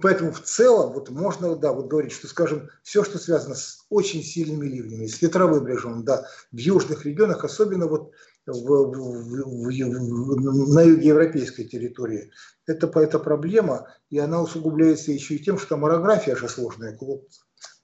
поэтому 0.00 0.30
в 0.30 0.40
целом 0.40 0.92
вот 0.92 1.10
можно, 1.10 1.56
да, 1.56 1.72
вот 1.72 1.88
говорить, 1.88 2.12
что, 2.12 2.28
скажем, 2.28 2.70
все, 2.84 3.02
что 3.02 3.18
связано 3.18 3.56
с 3.56 3.84
очень 3.90 4.22
сильными 4.22 4.68
ливнями, 4.68 5.08
с 5.08 5.20
ветровым 5.20 5.66
режимом, 5.66 6.04
да, 6.04 6.26
в 6.52 6.56
южных 6.56 7.04
регионах, 7.04 7.44
особенно 7.44 7.88
вот 7.88 8.12
в, 8.46 8.52
в, 8.52 8.92
в, 8.92 9.66
в, 9.66 10.74
на 10.74 10.80
юге 10.82 11.08
европейской 11.08 11.64
территории, 11.64 12.30
это, 12.68 12.86
это 13.00 13.18
проблема, 13.18 13.88
и 14.10 14.18
она 14.18 14.40
усугубляется 14.40 15.10
еще 15.10 15.34
и 15.34 15.42
тем, 15.42 15.58
что 15.58 15.70
там 15.70 15.84
орография 15.84 16.36
же 16.36 16.48
сложная, 16.48 16.96
вот, 17.00 17.26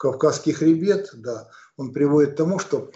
Кавказский 0.03 0.53
хребет, 0.53 1.11
да, 1.15 1.49
он 1.77 1.93
приводит 1.93 2.33
к 2.33 2.37
тому, 2.37 2.59
что 2.59 2.91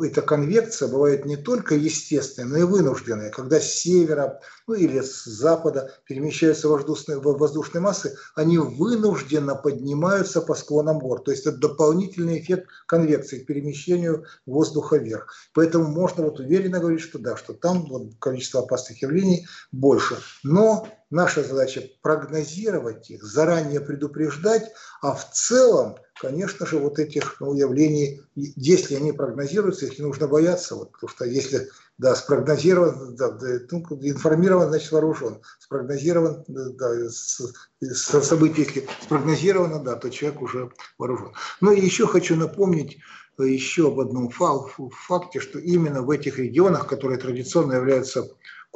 эта 0.00 0.22
конвекция 0.22 0.86
бывает 0.86 1.24
не 1.24 1.36
только 1.36 1.74
естественная, 1.74 2.48
но 2.48 2.56
и 2.58 2.62
вынужденная, 2.62 3.30
когда 3.30 3.58
с 3.58 3.64
севера 3.64 4.40
ну, 4.68 4.74
или 4.74 5.00
с 5.00 5.24
запада 5.24 5.92
перемещаются 6.04 6.68
воздушные, 6.68 7.18
воздушные 7.18 7.82
массы, 7.82 8.16
они 8.36 8.58
вынужденно 8.58 9.56
поднимаются 9.56 10.40
по 10.40 10.54
склонам 10.54 11.00
гор. 11.00 11.20
То 11.20 11.32
есть 11.32 11.46
это 11.46 11.56
дополнительный 11.56 12.38
эффект 12.38 12.68
конвекции 12.86 13.40
к 13.40 13.46
перемещению 13.46 14.24
воздуха 14.46 14.98
вверх. 14.98 15.34
Поэтому 15.52 15.88
можно 15.88 16.22
вот 16.22 16.38
уверенно 16.38 16.78
говорить, 16.78 17.00
что 17.00 17.18
да, 17.18 17.36
что 17.36 17.54
там 17.54 17.86
вот 17.86 18.12
количество 18.20 18.60
опасных 18.60 19.02
явлений 19.02 19.48
больше. 19.72 20.16
Но 20.44 20.86
наша 21.10 21.42
задача 21.42 21.82
прогнозировать 22.02 23.10
их, 23.10 23.22
заранее 23.22 23.80
предупреждать, 23.80 24.72
а 25.02 25.14
в 25.14 25.30
целом 25.32 25.96
конечно 26.20 26.66
же, 26.66 26.78
вот 26.78 26.98
этих 26.98 27.40
ну, 27.40 27.54
явлений, 27.54 28.22
если 28.34 28.94
они 28.94 29.12
прогнозируются, 29.12 29.86
их 29.86 29.98
не 29.98 30.04
нужно 30.04 30.26
бояться, 30.26 30.74
вот, 30.74 30.92
потому 30.92 31.10
что 31.10 31.24
если 31.24 31.68
да, 31.98 32.14
спрогнозирован, 32.14 33.16
да, 33.16 33.38
ну, 33.70 33.82
информирован, 34.02 34.68
значит 34.68 34.92
вооружен, 34.92 35.40
спрогнозирован, 35.58 36.44
да, 36.46 37.08
с, 37.08 37.40
с 37.80 38.22
событий, 38.22 38.62
если 38.62 38.86
спрогнозировано, 39.02 39.82
да, 39.82 39.96
то 39.96 40.10
человек 40.10 40.42
уже 40.42 40.70
вооружен. 40.98 41.32
Ну 41.60 41.72
и 41.72 41.80
еще 41.80 42.06
хочу 42.06 42.36
напомнить 42.36 42.98
еще 43.38 43.88
об 43.88 44.00
одном 44.00 44.30
факте, 44.30 45.40
что 45.40 45.58
именно 45.58 46.02
в 46.02 46.10
этих 46.10 46.38
регионах, 46.38 46.86
которые 46.86 47.18
традиционно 47.18 47.74
являются 47.74 48.26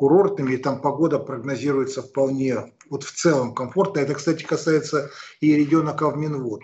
курортными, 0.01 0.55
и 0.55 0.57
там 0.57 0.81
погода 0.81 1.19
прогнозируется 1.19 2.01
вполне, 2.01 2.73
вот 2.89 3.05
в 3.05 3.13
целом 3.13 3.55
комфортно. 3.55 4.01
Это, 4.01 4.15
кстати, 4.15 4.45
касается 4.45 5.11
и 5.41 5.55
региона 5.55 5.93
Кавминвод 5.93 6.63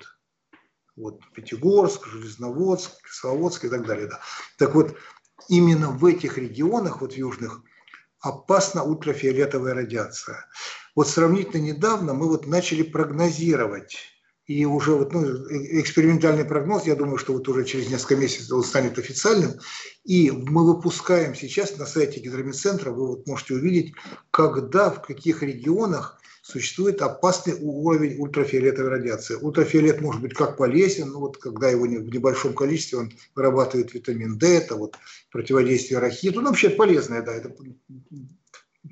вот 0.97 1.21
Пятигорск, 1.35 2.07
Железноводск, 2.07 2.93
Кисловодск 3.02 3.66
и 3.66 3.69
так 3.69 3.87
далее. 3.87 4.07
Да. 4.07 4.21
Так 4.57 4.75
вот, 4.75 4.97
именно 5.50 5.90
в 5.90 6.07
этих 6.07 6.38
регионах, 6.38 7.02
вот 7.02 7.12
южных, 7.12 7.61
опасна 8.21 8.83
ультрафиолетовая 8.83 9.75
радиация. 9.75 10.47
Вот 10.95 11.07
сравнительно 11.07 11.61
недавно 11.61 12.14
мы 12.14 12.28
вот 12.28 12.47
начали 12.47 12.83
прогнозировать 12.83 13.99
и 14.46 14.64
уже 14.64 14.92
вот, 14.92 15.12
ну, 15.12 15.24
экспериментальный 15.80 16.44
прогноз, 16.44 16.86
я 16.86 16.94
думаю, 16.94 17.18
что 17.18 17.32
вот 17.32 17.48
уже 17.48 17.64
через 17.64 17.90
несколько 17.90 18.16
месяцев 18.16 18.52
он 18.52 18.62
станет 18.62 18.98
официальным. 18.98 19.54
И 20.04 20.30
мы 20.30 20.64
выпускаем 20.64 21.34
сейчас 21.34 21.76
на 21.76 21.86
сайте 21.86 22.20
гидромедцентра, 22.20 22.92
вы 22.92 23.08
вот 23.08 23.26
можете 23.26 23.54
увидеть, 23.54 23.94
когда, 24.30 24.90
в 24.90 25.02
каких 25.02 25.42
регионах 25.42 26.20
существует 26.42 27.02
опасный 27.02 27.54
уровень 27.60 28.20
ультрафиолетовой 28.20 28.90
радиации. 28.90 29.34
Ультрафиолет 29.34 30.00
может 30.00 30.22
быть 30.22 30.34
как 30.34 30.56
полезен, 30.56 31.08
ну 31.08 31.18
вот 31.18 31.38
когда 31.38 31.68
его 31.68 31.82
в 31.82 31.88
небольшом 31.88 32.54
количестве 32.54 32.98
он 32.98 33.12
вырабатывает 33.34 33.92
витамин 33.94 34.38
D, 34.38 34.58
это 34.58 34.76
вот 34.76 34.94
противодействие 35.32 35.98
рахиту, 35.98 36.40
ну 36.40 36.50
вообще 36.50 36.70
полезное, 36.70 37.22
да, 37.22 37.34
это 37.34 37.52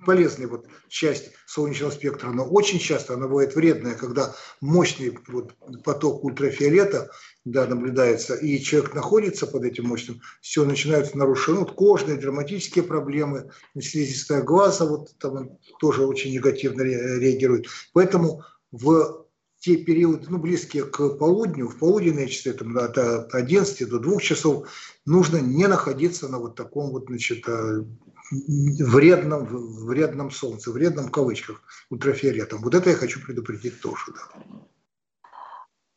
полезная 0.04 0.48
вот 0.48 0.66
часть 0.88 1.32
солнечного 1.46 1.90
спектра, 1.90 2.30
но 2.30 2.44
очень 2.44 2.78
часто 2.78 3.14
она 3.14 3.28
бывает 3.28 3.54
вредная, 3.54 3.94
когда 3.94 4.34
мощный 4.60 5.18
вот 5.28 5.54
поток 5.84 6.24
ультрафиолета 6.24 7.10
да, 7.44 7.66
наблюдается, 7.66 8.34
и 8.34 8.58
человек 8.60 8.94
находится 8.94 9.46
под 9.46 9.64
этим 9.64 9.86
мощным, 9.86 10.20
все, 10.40 10.64
начинаются 10.64 11.18
нарушения, 11.18 11.60
вот 11.60 11.72
кожные, 11.72 12.18
драматические 12.18 12.84
проблемы, 12.84 13.50
слизистая 13.78 14.42
глаза, 14.42 14.86
вот 14.86 15.16
там 15.18 15.58
тоже 15.78 16.06
очень 16.06 16.32
негативно 16.32 16.82
реагирует. 16.82 17.66
Поэтому 17.92 18.42
в 18.72 19.24
те 19.64 19.76
периоды, 19.76 20.26
ну, 20.28 20.38
близкие 20.38 20.84
к 20.84 21.16
полудню, 21.16 21.68
в 21.68 21.78
полуденные 21.78 22.28
часы, 22.28 22.52
там, 22.52 22.76
от 22.76 22.98
11 22.98 23.88
до 23.88 23.98
2 23.98 24.20
часов, 24.20 24.68
нужно 25.06 25.38
не 25.38 25.66
находиться 25.66 26.28
на 26.28 26.38
вот 26.38 26.54
таком 26.54 26.90
вот, 26.90 27.06
значит, 27.06 27.48
э, 27.48 27.84
вредном, 28.30 29.46
вредном 29.86 30.30
солнце, 30.30 30.70
вредном 30.70 31.06
в 31.06 31.10
кавычках, 31.10 31.62
ультрафиолетом. 31.90 32.60
Вот 32.62 32.74
это 32.74 32.90
я 32.90 32.96
хочу 32.96 33.24
предупредить 33.24 33.80
тоже. 33.80 34.12
Да. 34.12 34.42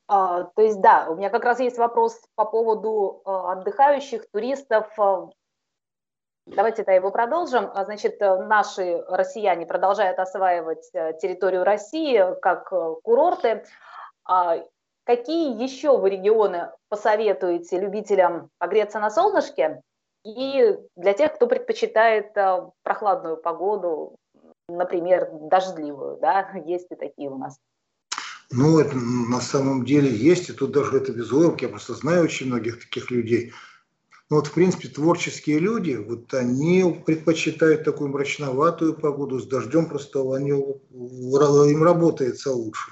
А, 0.07 0.43
то 0.43 0.62
есть, 0.62 0.79
да, 0.79 1.07
у 1.10 1.15
меня 1.15 1.29
как 1.29 1.43
раз 1.43 1.60
есть 1.60 1.77
вопрос 1.77 2.19
по 2.36 2.46
поводу 2.46 3.22
а, 3.25 3.53
отдыхающих, 3.53 4.29
туристов. 4.31 4.88
А, 4.98 5.29
давайте 6.46 6.84
это 6.84 6.93
его 6.93 7.12
продолжим. 7.12 7.69
Значит, 7.74 8.19
наши 8.19 9.03
россияне 9.10 9.65
продолжают 9.65 10.19
осваивать 10.19 10.89
территорию 10.91 11.63
России 11.63 12.39
как 12.41 12.69
курорты. 13.03 13.65
Какие 15.03 15.62
еще 15.62 15.98
вы 15.98 16.10
регионы 16.10 16.72
посоветуете 16.89 17.79
любителям 17.79 18.50
погреться 18.57 19.00
на 19.00 19.10
солнышке 19.10 19.81
и 20.27 20.77
для 20.96 21.13
тех, 21.13 21.34
кто 21.36 21.48
предпочитает 21.48 22.36
э, 22.36 22.69
прохладную 22.84 23.38
погоду, 23.38 24.17
например, 24.67 25.29
дождливую, 25.31 26.17
да, 26.17 26.51
есть 26.65 26.88
и 26.89 26.96
такие 26.96 27.29
у 27.29 27.38
нас. 27.38 27.57
Ну, 28.50 28.79
это 28.79 28.96
на 28.96 29.41
самом 29.41 29.86
деле 29.86 30.10
есть, 30.10 30.50
и 30.50 30.53
тут 30.53 30.72
даже 30.72 30.98
это 30.98 31.11
без 31.11 31.31
улыбки, 31.31 31.63
я 31.63 31.70
просто 31.70 31.94
знаю 31.94 32.24
очень 32.24 32.48
многих 32.48 32.79
таких 32.79 33.11
людей. 33.11 33.51
Ну 34.29 34.37
вот, 34.37 34.48
в 34.48 34.53
принципе, 34.53 34.90
творческие 34.90 35.59
люди, 35.59 35.96
вот 35.96 36.33
они 36.33 37.01
предпочитают 37.05 37.85
такую 37.85 38.09
мрачноватую 38.09 38.94
погоду 38.94 39.40
с 39.40 39.48
дождем, 39.48 39.87
просто 39.87 40.20
они, 40.33 40.51
им 40.51 41.83
работается 41.83 42.51
лучше. 42.51 42.92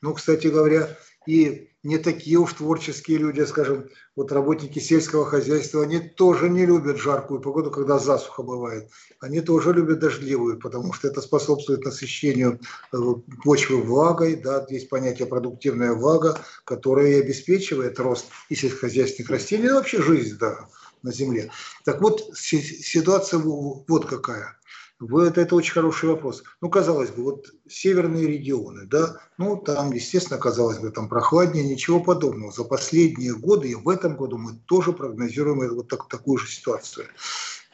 Ну, 0.00 0.14
кстати 0.14 0.46
говоря, 0.46 0.88
и 1.26 1.70
не 1.86 1.98
такие 1.98 2.38
уж 2.38 2.52
творческие 2.54 3.18
люди, 3.18 3.42
скажем, 3.42 3.88
вот 4.16 4.32
работники 4.32 4.80
сельского 4.80 5.24
хозяйства, 5.24 5.84
они 5.84 6.00
тоже 6.00 6.48
не 6.48 6.66
любят 6.66 6.96
жаркую 6.96 7.40
погоду, 7.40 7.70
когда 7.70 7.98
засуха 7.98 8.42
бывает. 8.42 8.90
Они 9.20 9.40
тоже 9.40 9.72
любят 9.72 10.00
дождливую, 10.00 10.58
потому 10.58 10.92
что 10.92 11.06
это 11.06 11.20
способствует 11.20 11.84
насыщению 11.84 12.58
э, 12.92 12.96
почвы 13.44 13.82
влагой, 13.82 14.34
да, 14.34 14.66
есть 14.68 14.88
понятие 14.88 15.28
продуктивная 15.28 15.92
влага, 15.92 16.40
которая 16.64 17.08
и 17.08 17.20
обеспечивает 17.20 18.00
рост 18.00 18.26
и 18.48 18.56
сельскохозяйственных 18.56 19.30
растений, 19.30 19.66
и 19.66 19.70
вообще 19.70 20.02
жизнь, 20.02 20.38
да, 20.38 20.68
на 21.04 21.12
земле. 21.12 21.52
Так 21.84 22.02
вот, 22.02 22.20
ситуация 22.34 23.38
вот 23.38 24.06
какая. 24.06 24.58
Это, 25.00 25.40
это 25.42 25.54
очень 25.54 25.74
хороший 25.74 26.08
вопрос. 26.08 26.42
Ну, 26.60 26.70
казалось 26.70 27.10
бы, 27.10 27.22
вот 27.22 27.46
северные 27.68 28.26
регионы, 28.26 28.86
да, 28.86 29.20
ну, 29.36 29.56
там, 29.56 29.92
естественно, 29.92 30.38
казалось 30.38 30.78
бы, 30.78 30.90
там 30.90 31.08
прохладнее, 31.08 31.68
ничего 31.68 32.00
подобного. 32.00 32.50
За 32.50 32.64
последние 32.64 33.34
годы 33.34 33.70
и 33.70 33.74
в 33.74 33.88
этом 33.88 34.16
году 34.16 34.38
мы 34.38 34.54
тоже 34.66 34.92
прогнозируем 34.92 35.74
вот 35.74 35.88
так, 35.88 36.08
такую 36.08 36.38
же 36.38 36.48
ситуацию 36.48 37.06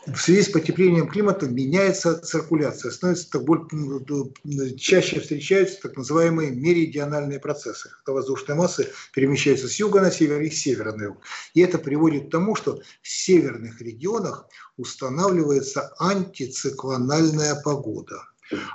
в 0.06 0.16
связи 0.16 0.42
с 0.42 0.48
потеплением 0.48 1.08
климата 1.08 1.46
меняется 1.46 2.18
циркуляция, 2.18 2.90
становится 2.90 3.30
так 3.30 3.44
более, 3.44 4.76
чаще 4.76 5.20
встречаются 5.20 5.80
так 5.82 5.96
называемые 5.96 6.50
меридиональные 6.50 7.38
процессы. 7.38 7.90
Когда 8.04 8.18
воздушные 8.18 8.56
массы 8.56 8.88
перемещаются 9.14 9.68
с 9.68 9.76
юга 9.76 10.00
на 10.00 10.10
север 10.10 10.40
и 10.40 10.50
с 10.50 10.60
севера 10.60 10.92
на 10.92 11.04
юг. 11.04 11.18
И 11.54 11.60
это 11.60 11.78
приводит 11.78 12.28
к 12.28 12.30
тому, 12.30 12.56
что 12.56 12.80
в 13.00 13.08
северных 13.08 13.80
регионах 13.80 14.46
устанавливается 14.76 15.94
антициклональная 15.98 17.54
погода. 17.62 18.22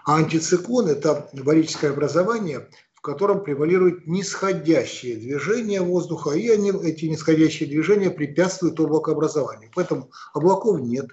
А 0.05 0.15
антициклон– 0.15 0.87
это 0.89 1.29
барическое 1.33 1.91
образование, 1.91 2.67
в 2.97 3.01
котором 3.01 3.43
превалирует 3.43 4.07
нисходящее 4.07 5.17
движение 5.17 5.81
воздуха, 5.81 6.31
и 6.31 6.49
они, 6.49 6.71
эти 6.71 7.05
нисходящие 7.05 7.69
движения 7.69 8.09
препятствуют 8.09 8.79
облакообразованию. 8.79 9.69
Поэтому 9.75 10.09
облаков 10.33 10.79
нет, 10.79 11.11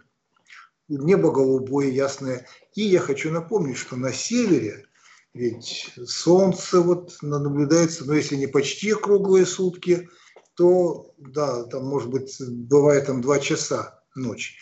небо 0.88 1.30
голубое, 1.30 1.88
ясное. 1.88 2.46
И 2.74 2.82
я 2.84 3.00
хочу 3.00 3.30
напомнить, 3.30 3.76
что 3.76 3.96
на 3.96 4.14
севере 4.14 4.86
ведь 5.34 5.92
солнце 6.06 6.80
вот 6.80 7.18
наблюдается, 7.20 8.06
но 8.06 8.14
если 8.14 8.36
не 8.36 8.46
почти 8.46 8.94
круглые 8.94 9.44
сутки, 9.44 10.08
то 10.54 11.12
да, 11.18 11.64
там 11.64 11.84
может 11.84 12.08
быть 12.08 12.34
бывает 12.40 13.06
там 13.06 13.20
два 13.20 13.40
часа 13.40 14.00
ночь. 14.14 14.56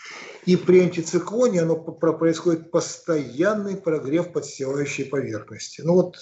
И 0.45 0.57
при 0.57 0.81
антициклоне 0.81 1.63
оно 1.63 1.77
происходит 1.77 2.73
постоянный 2.73 3.77
прогрев 3.77 4.33
подстилающей 4.33 5.05
поверхности. 5.05 5.83
Ну 5.83 5.95
вот 5.95 6.17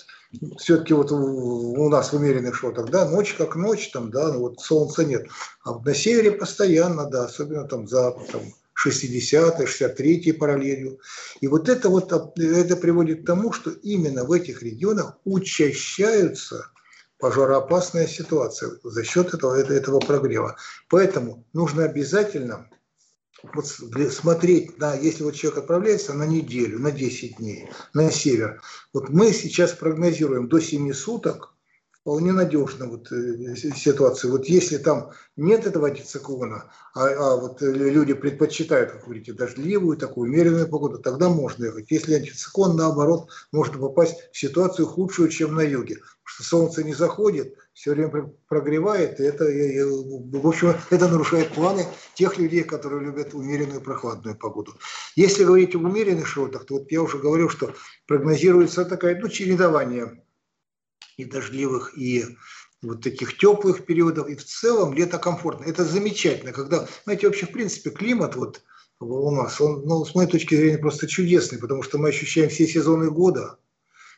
все-таки 0.58 0.92
вот 0.92 1.10
у 1.10 1.88
нас 1.88 2.12
в 2.12 2.16
умеренных 2.16 2.54
шотах, 2.54 2.90
да, 2.90 3.08
ночь 3.08 3.34
как 3.34 3.56
ночь, 3.56 3.90
там, 3.90 4.10
да, 4.10 4.32
ну 4.32 4.40
вот 4.40 4.60
солнца 4.60 5.04
нет. 5.04 5.26
А 5.64 5.78
на 5.78 5.94
севере 5.94 6.32
постоянно, 6.32 7.08
да, 7.08 7.24
особенно 7.24 7.66
там 7.66 7.88
за 7.88 8.14
там, 8.30 8.42
60-й, 8.86 9.64
63-й 9.64 10.32
параллелью. 10.34 11.00
И 11.40 11.48
вот 11.48 11.68
это 11.70 11.88
вот 11.88 12.12
это 12.12 12.76
приводит 12.76 13.22
к 13.22 13.26
тому, 13.26 13.52
что 13.52 13.70
именно 13.70 14.24
в 14.24 14.32
этих 14.32 14.62
регионах 14.62 15.16
учащаются 15.24 16.66
пожароопасная 17.18 18.06
ситуация 18.06 18.70
за 18.82 19.04
счет 19.04 19.34
этого, 19.34 19.54
этого 19.54 20.00
прогрева. 20.00 20.56
Поэтому 20.88 21.46
нужно 21.52 21.84
обязательно 21.84 22.68
вот 23.54 23.66
смотреть, 23.66 24.78
на, 24.78 24.94
если 24.94 25.22
вот 25.22 25.34
человек 25.34 25.60
отправляется 25.60 26.14
на 26.14 26.24
неделю, 26.24 26.78
на 26.78 26.90
10 26.90 27.36
дней 27.36 27.68
на 27.94 28.10
север, 28.10 28.60
вот 28.92 29.08
мы 29.08 29.32
сейчас 29.32 29.72
прогнозируем 29.72 30.48
до 30.48 30.60
7 30.60 30.92
суток 30.92 31.54
вполне 32.00 32.32
надежна 32.32 32.86
вот 32.86 33.12
э, 33.12 33.54
ситуация. 33.56 34.30
Вот 34.30 34.46
если 34.46 34.78
там 34.78 35.10
нет 35.36 35.66
этого 35.66 35.88
антициклона, 35.88 36.72
а, 36.94 37.06
а 37.06 37.36
вот 37.36 37.62
э, 37.62 37.70
люди 37.70 38.14
предпочитают, 38.14 38.92
как 38.92 39.04
говорите, 39.04 39.32
дождливую, 39.32 39.98
такую 39.98 40.30
умеренную 40.30 40.68
погоду, 40.68 40.98
тогда 40.98 41.28
можно 41.28 41.66
ехать. 41.66 41.90
Если 41.90 42.14
антициклон, 42.14 42.76
наоборот, 42.76 43.28
можно 43.52 43.78
попасть 43.78 44.16
в 44.32 44.38
ситуацию 44.38 44.86
худшую, 44.86 45.28
чем 45.28 45.54
на 45.54 45.60
юге. 45.60 45.98
Солнце 46.42 46.84
не 46.84 46.94
заходит, 46.94 47.56
все 47.72 47.92
время 47.92 48.32
прогревает, 48.48 49.20
и 49.20 49.24
это, 49.24 49.44
в 49.44 50.46
общем, 50.46 50.74
это 50.90 51.08
нарушает 51.08 51.48
планы 51.48 51.86
тех 52.14 52.38
людей, 52.38 52.62
которые 52.64 53.04
любят 53.04 53.34
умеренную 53.34 53.80
прохладную 53.80 54.36
погоду. 54.36 54.74
Если 55.16 55.44
говорить 55.44 55.74
об 55.74 55.84
умеренных 55.84 56.26
широтах, 56.26 56.66
то 56.66 56.74
вот 56.74 56.90
я 56.90 57.02
уже 57.02 57.18
говорил, 57.18 57.48
что 57.48 57.74
прогнозируется 58.06 58.84
такая, 58.84 59.18
ну, 59.20 59.28
чередование 59.28 60.22
и 61.16 61.24
дождливых, 61.24 61.96
и 61.96 62.24
вот 62.82 63.02
таких 63.02 63.36
теплых 63.36 63.84
периодов, 63.84 64.28
и 64.28 64.36
в 64.36 64.44
целом 64.44 64.94
лето 64.94 65.18
комфортно. 65.18 65.64
Это 65.64 65.84
замечательно, 65.84 66.52
когда, 66.52 66.88
знаете, 67.04 67.26
вообще, 67.26 67.46
в 67.46 67.52
принципе, 67.52 67.90
климат 67.90 68.36
вот 68.36 68.62
у 69.00 69.30
нас, 69.30 69.60
он, 69.60 69.82
ну, 69.86 70.04
с 70.04 70.14
моей 70.14 70.28
точки 70.28 70.54
зрения, 70.54 70.78
просто 70.78 71.06
чудесный, 71.06 71.58
потому 71.58 71.82
что 71.82 71.98
мы 71.98 72.10
ощущаем 72.10 72.50
все 72.50 72.66
сезоны 72.66 73.10
года. 73.10 73.58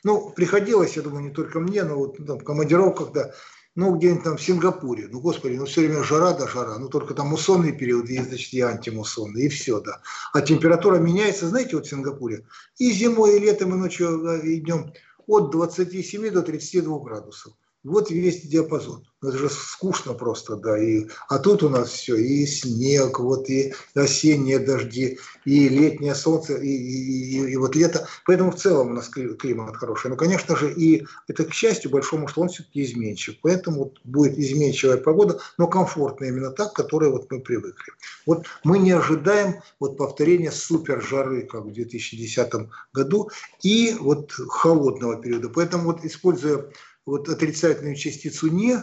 Ну, 0.05 0.31
приходилось, 0.31 0.97
я 0.97 1.03
думаю, 1.03 1.25
не 1.25 1.31
только 1.31 1.61
мне, 1.61 1.85
но 1.85 1.97
вот 1.97 2.17
там, 2.27 2.39
в 2.39 2.45
командировках, 2.45 3.13
да, 3.13 3.33
ну, 3.75 3.97
где-нибудь 3.97 4.25
там 4.25 4.37
в 4.37 4.43
Сингапуре, 4.43 5.09
ну, 5.11 5.21
господи, 5.21 5.57
ну, 5.57 5.65
все 5.65 5.81
время 5.83 6.03
жара 6.03 6.33
да 6.35 6.47
жара, 6.47 6.79
ну, 6.79 6.89
только 6.89 7.15
там 7.15 7.29
муссонный 7.29 7.73
период 7.73 8.09
есть, 8.11 8.29
значит, 8.29 8.53
и 8.53 8.61
антимуссонный, 8.61 9.45
и 9.45 9.49
все, 9.49 9.81
да. 9.81 10.03
А 10.33 10.41
температура 10.43 10.99
меняется, 10.99 11.49
знаете, 11.49 11.77
вот 11.77 11.87
в 11.87 11.89
Сингапуре, 11.89 12.45
и 12.79 12.91
зимой, 12.93 13.37
и 13.37 13.39
летом, 13.39 13.75
и 13.75 13.79
ночью, 13.79 14.43
и 14.43 14.61
днем 14.61 14.93
от 15.27 15.51
27 15.51 16.31
до 16.31 16.43
32 16.43 16.99
градусов. 16.99 17.55
Вот 17.85 18.11
весь 18.11 18.43
диапазон. 18.43 19.05
Это 19.23 19.39
же 19.39 19.51
скучно 19.51 20.15
просто, 20.15 20.57
да. 20.57 20.77
И, 20.83 21.07
а 21.29 21.39
тут 21.39 21.63
у 21.63 21.69
нас 21.69 21.91
все, 21.91 22.17
и 22.17 22.45
снег, 22.47 23.21
вот 23.21 23.49
и 23.49 23.73
осенние 23.95 24.59
дожди, 24.59 25.19
и 25.45 25.69
летнее 25.69 26.15
солнце, 26.15 26.57
и, 26.57 26.69
и, 26.69 27.39
и, 27.39 27.53
и 27.53 27.57
вот 27.57 27.77
лето. 27.77 28.07
Поэтому 28.27 28.51
в 28.51 28.57
целом 28.57 28.91
у 28.91 28.95
нас 28.95 29.09
климат 29.09 29.77
хороший. 29.77 30.11
Но, 30.11 30.17
конечно 30.17 30.57
же, 30.57 30.73
и 30.73 31.07
это, 31.29 31.45
к 31.45 31.53
счастью, 31.53 31.91
большому, 31.91 32.29
что 32.29 32.43
он 32.43 32.49
все-таки 32.49 32.83
изменчив. 32.85 33.37
Поэтому 33.43 33.79
вот 33.79 34.01
будет 34.05 34.39
изменчивая 34.39 34.97
погода, 34.97 35.41
но 35.57 35.67
комфортная 35.69 36.29
именно 36.29 36.51
так, 36.51 36.73
к 36.73 36.77
которой 36.77 37.11
вот 37.11 37.31
мы 37.31 37.41
привыкли. 37.41 37.93
Вот 38.27 38.47
мы 38.65 38.79
не 38.79 38.93
ожидаем 38.93 39.61
вот 39.79 39.97
повторения 39.97 40.51
супер 40.51 41.01
жары, 41.01 41.43
как 41.43 41.65
в 41.65 41.73
2010 41.73 42.53
году, 42.93 43.31
и 43.63 43.97
вот 44.01 44.33
холодного 44.33 45.21
периода. 45.21 45.49
Поэтому 45.49 45.85
вот 45.85 46.05
используя 46.05 46.65
вот 47.07 47.29
отрицательную 47.29 47.97
частицу 47.97 48.49
«не», 48.49 48.79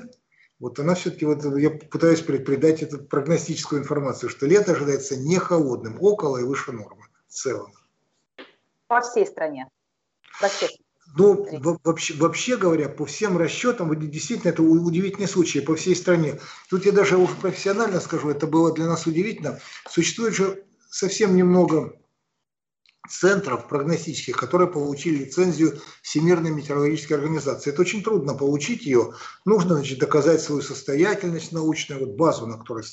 вот 0.59 0.77
она 0.77 0.93
все-таки, 0.93 1.25
вот 1.25 1.43
я 1.57 1.69
пытаюсь 1.69 2.21
придать 2.21 2.83
эту 2.83 2.99
прогностическую 2.99 3.81
информацию, 3.81 4.29
что 4.29 4.45
лето 4.45 4.73
ожидается 4.73 5.15
не 5.15 5.37
холодным, 5.37 5.97
около 6.01 6.37
и 6.37 6.43
выше 6.43 6.73
нормы 6.73 7.05
в 7.27 7.33
целом. 7.33 7.71
По 8.87 8.99
всей 8.99 9.25
стране? 9.25 9.67
По 10.41 10.49
всей 10.49 10.67
ну, 11.15 11.45
вообще, 11.83 12.13
вообще 12.15 12.55
говоря, 12.55 12.87
по 12.87 13.05
всем 13.05 13.37
расчетам, 13.37 13.97
действительно, 14.09 14.51
это 14.51 14.61
удивительный 14.61 15.27
случай 15.27 15.59
по 15.59 15.75
всей 15.75 15.95
стране. 15.95 16.39
Тут 16.69 16.85
я 16.85 16.91
даже 16.91 17.17
уж 17.17 17.31
профессионально 17.35 17.99
скажу, 17.99 18.29
это 18.29 18.45
было 18.45 18.73
для 18.73 18.85
нас 18.85 19.07
удивительно. 19.07 19.59
Существует 19.89 20.35
же 20.35 20.63
совсем 20.89 21.35
немного 21.35 21.99
центров 23.09 23.67
прогностических, 23.67 24.37
которые 24.37 24.69
получили 24.69 25.25
лицензию 25.25 25.79
Всемирной 26.01 26.51
метеорологической 26.51 27.17
организации. 27.17 27.71
Это 27.71 27.81
очень 27.81 28.03
трудно 28.03 28.33
получить 28.33 28.85
ее. 28.85 29.13
Нужно 29.45 29.75
значит, 29.75 29.99
доказать 29.99 30.41
свою 30.41 30.61
состоятельность 30.61 31.51
научную, 31.51 32.05
вот 32.05 32.15
базу, 32.15 32.45
на 32.47 32.57
которой 32.57 32.83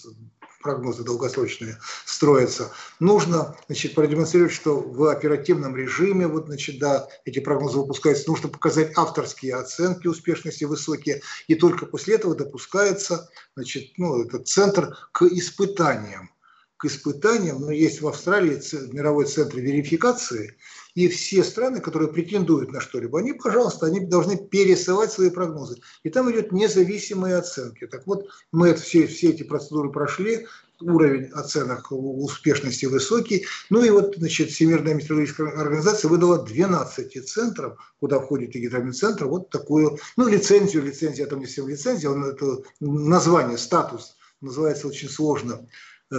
прогнозы 0.62 1.04
долгосрочные 1.04 1.78
строятся. 2.04 2.72
Нужно 2.98 3.56
значит, 3.68 3.94
продемонстрировать, 3.94 4.52
что 4.52 4.80
в 4.80 5.04
оперативном 5.04 5.76
режиме 5.76 6.26
вот, 6.26 6.46
значит, 6.46 6.80
да, 6.80 7.08
эти 7.24 7.38
прогнозы 7.38 7.78
выпускаются. 7.78 8.28
Нужно 8.28 8.48
показать 8.48 8.92
авторские 8.96 9.54
оценки 9.54 10.08
успешности 10.08 10.64
высокие. 10.64 11.22
И 11.46 11.54
только 11.54 11.86
после 11.86 12.16
этого 12.16 12.34
допускается 12.34 13.30
значит, 13.54 13.92
ну, 13.96 14.24
этот 14.24 14.48
центр 14.48 14.96
к 15.12 15.22
испытаниям 15.22 16.30
к 16.76 16.84
испытаниям, 16.84 17.60
но 17.60 17.70
есть 17.70 18.00
в 18.00 18.08
Австралии 18.08 18.60
мировой 18.92 19.26
центр 19.26 19.58
верификации, 19.58 20.56
и 20.94 21.08
все 21.08 21.44
страны, 21.44 21.80
которые 21.80 22.12
претендуют 22.12 22.72
на 22.72 22.80
что-либо, 22.80 23.18
они, 23.18 23.32
пожалуйста, 23.32 23.86
они 23.86 24.00
должны 24.00 24.36
пересылать 24.36 25.12
свои 25.12 25.30
прогнозы. 25.30 25.80
И 26.02 26.10
там 26.10 26.30
идет 26.30 26.52
независимые 26.52 27.36
оценки. 27.36 27.86
Так 27.86 28.06
вот, 28.06 28.28
мы 28.52 28.68
это, 28.68 28.80
все, 28.80 29.06
все 29.06 29.30
эти 29.30 29.42
процедуры 29.42 29.90
прошли, 29.90 30.46
уровень 30.80 31.30
оценок 31.32 31.86
успешности 31.90 32.86
высокий. 32.86 33.46
Ну 33.70 33.82
и 33.82 33.90
вот, 33.90 34.16
значит, 34.16 34.50
Всемирная 34.50 34.94
метеорологическая 34.94 35.48
организация 35.48 36.08
выдала 36.08 36.44
12 36.44 37.28
центров, 37.28 37.78
куда 38.00 38.20
входит 38.20 38.54
и 38.54 38.60
гидромедцентр, 38.60 39.26
вот 39.26 39.50
такую, 39.50 39.98
ну, 40.16 40.28
лицензию, 40.28 40.84
лицензия, 40.84 41.26
там 41.26 41.40
не 41.40 41.46
всем 41.46 41.68
лицензия, 41.68 42.10
он, 42.10 42.24
это 42.24 42.62
название, 42.80 43.58
статус, 43.58 44.16
называется 44.40 44.88
очень 44.88 45.08
сложно, 45.08 45.66
э, 46.12 46.16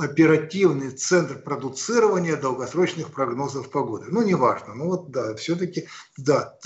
оперативный 0.00 0.90
центр 0.90 1.38
продуцирования 1.38 2.36
долгосрочных 2.36 3.12
прогнозов 3.12 3.70
погоды. 3.70 4.06
Ну, 4.08 4.22
неважно, 4.22 4.74
ну 4.74 4.86
вот 4.86 5.10
да, 5.10 5.34
все-таки, 5.34 5.88
да, 6.16 6.58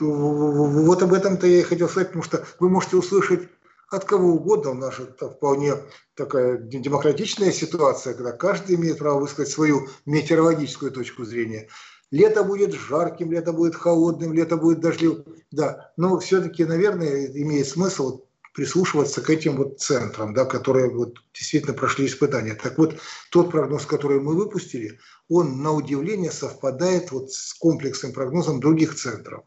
вот 0.00 1.02
об 1.02 1.12
этом-то 1.12 1.46
я 1.46 1.60
и 1.60 1.62
хотел 1.62 1.88
сказать, 1.88 2.08
потому 2.08 2.24
что 2.24 2.44
вы 2.58 2.68
можете 2.68 2.96
услышать 2.96 3.48
от 3.90 4.04
кого 4.04 4.34
угодно, 4.34 4.72
у 4.72 4.74
нас 4.74 4.98
это 4.98 5.30
вполне 5.30 5.74
такая 6.14 6.56
демократичная 6.58 7.52
ситуация, 7.52 8.14
когда 8.14 8.32
каждый 8.32 8.76
имеет 8.76 8.98
право 8.98 9.20
высказать 9.20 9.52
свою 9.52 9.88
метеорологическую 10.06 10.90
точку 10.90 11.24
зрения. 11.24 11.68
Лето 12.10 12.44
будет 12.44 12.72
жарким, 12.74 13.32
лето 13.32 13.52
будет 13.52 13.74
холодным, 13.74 14.32
лето 14.32 14.56
будет 14.56 14.80
дождливым. 14.80 15.24
Да, 15.50 15.92
но 15.96 16.18
все-таки, 16.18 16.64
наверное, 16.64 17.26
имеет 17.26 17.68
смысл 17.68 18.24
прислушиваться 18.54 19.20
к 19.20 19.30
этим 19.30 19.56
вот 19.56 19.80
центрам, 19.80 20.32
да, 20.32 20.44
которые 20.44 20.88
вот 20.88 21.18
действительно 21.34 21.74
прошли 21.74 22.06
испытания. 22.06 22.54
Так 22.54 22.78
вот, 22.78 22.98
тот 23.30 23.50
прогноз, 23.50 23.84
который 23.84 24.20
мы 24.20 24.36
выпустили, 24.36 24.98
он 25.28 25.60
на 25.60 25.72
удивление 25.72 26.30
совпадает 26.30 27.10
вот 27.10 27.32
с 27.32 27.52
комплексным 27.54 28.12
прогнозом 28.12 28.60
других 28.60 28.94
центров. 28.94 29.44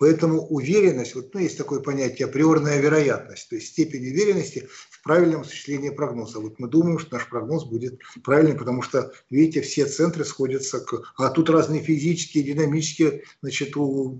Поэтому 0.00 0.46
уверенность, 0.46 1.14
вот, 1.14 1.34
ну, 1.34 1.40
есть 1.40 1.58
такое 1.58 1.80
понятие 1.80 2.26
априорная 2.26 2.80
вероятность, 2.80 3.50
то 3.50 3.56
есть 3.56 3.68
степень 3.68 4.06
уверенности 4.06 4.66
в 4.88 5.02
правильном 5.02 5.42
осуществлении 5.42 5.90
прогноза. 5.90 6.40
Вот 6.40 6.58
мы 6.58 6.68
думаем, 6.68 6.98
что 6.98 7.16
наш 7.16 7.28
прогноз 7.28 7.66
будет 7.66 8.00
правильный, 8.24 8.56
потому 8.56 8.80
что, 8.80 9.12
видите, 9.28 9.60
все 9.60 9.84
центры 9.84 10.24
сходятся 10.24 10.80
к... 10.80 11.02
А 11.18 11.28
тут 11.28 11.50
разные 11.50 11.82
физические, 11.82 12.44
динамические 12.44 13.24
значит, 13.42 13.74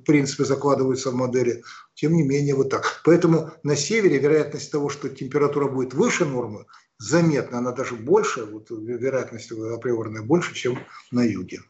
принципы 0.05 0.45
закладываются 0.45 1.13
в 1.13 1.15
модели. 1.15 1.63
Тем 1.95 2.13
не 2.13 2.25
менее, 2.25 2.57
вот 2.57 2.69
так. 2.69 3.01
Поэтому 3.07 3.51
на 3.63 3.75
севере 3.75 4.19
вероятность 4.19 4.71
того, 4.71 4.91
что 4.91 5.09
температура 5.09 5.67
будет 5.67 5.95
выше 5.95 6.27
нормы, 6.27 6.67
заметна, 6.99 7.57
она 7.57 7.73
даже 7.73 7.95
больше, 7.95 8.45
вот 8.45 8.69
вероятность 8.69 9.51
априорная 9.51 10.21
больше, 10.21 10.55
чем 10.55 10.79
на 11.11 11.25
юге. 11.25 11.63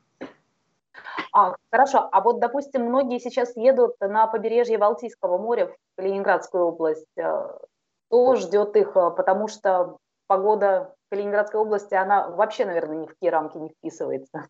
А, 1.33 1.55
хорошо, 1.71 2.09
а 2.11 2.21
вот, 2.21 2.41
допустим, 2.41 2.85
многие 2.87 3.21
сейчас 3.21 3.57
едут 3.57 3.95
на 4.01 4.27
побережье 4.27 4.79
Балтийского 4.79 5.39
моря 5.39 5.67
в 5.67 5.77
Калининградскую 5.97 6.65
область. 6.65 7.07
Что 7.13 8.35
э, 8.35 8.37
ждет 8.37 8.77
их? 8.77 8.97
Э, 8.97 9.11
потому 9.11 9.47
что 9.49 9.99
погода 10.27 10.95
в 11.07 11.15
Калининградской 11.15 11.61
области, 11.61 11.95
она 11.95 12.29
вообще, 12.29 12.67
наверное, 12.67 12.99
ни 12.99 13.07
в 13.07 13.11
какие 13.11 13.31
рамки 13.31 13.59
не 13.59 13.69
вписывается. 13.69 14.49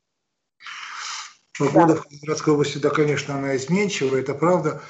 Погода 1.59 1.95
да. 1.95 1.95
в 1.97 2.03
Калининградской 2.05 2.55
области, 2.55 2.79
да, 2.79 2.91
конечно, 2.91 3.35
она 3.35 3.57
изменчива, 3.57 4.17
это 4.17 4.35
правда. 4.35 4.81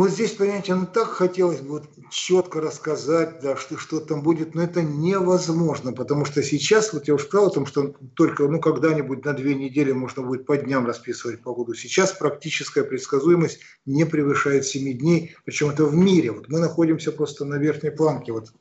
Вот 0.00 0.12
здесь, 0.12 0.32
понимаете, 0.32 0.74
ну 0.74 0.86
так 0.86 1.08
хотелось 1.08 1.60
бы 1.60 1.72
вот 1.72 1.84
четко 2.10 2.62
рассказать, 2.62 3.40
да, 3.42 3.54
что, 3.54 3.76
что 3.76 4.00
там 4.00 4.22
будет, 4.22 4.54
но 4.54 4.62
это 4.62 4.80
невозможно, 4.80 5.92
потому 5.92 6.24
что 6.24 6.42
сейчас, 6.42 6.94
вот 6.94 7.06
я 7.06 7.12
уже 7.12 7.24
сказал 7.24 7.48
о 7.48 7.50
том, 7.50 7.66
что 7.66 7.94
только 8.14 8.48
ну, 8.48 8.62
когда-нибудь 8.62 9.26
на 9.26 9.34
две 9.34 9.54
недели 9.54 9.92
можно 9.92 10.22
будет 10.22 10.46
по 10.46 10.56
дням 10.56 10.86
расписывать 10.86 11.42
погоду. 11.42 11.74
Сейчас 11.74 12.14
практическая 12.14 12.82
предсказуемость 12.82 13.60
не 13.84 14.06
превышает 14.06 14.64
7 14.64 14.96
дней, 14.96 15.36
причем 15.44 15.68
это 15.68 15.84
в 15.84 15.94
мире. 15.94 16.32
Вот 16.32 16.48
мы 16.48 16.60
находимся 16.60 17.12
просто 17.12 17.44
на 17.44 17.56
верхней 17.56 17.90
планке 17.90 18.32
вот 18.32 18.54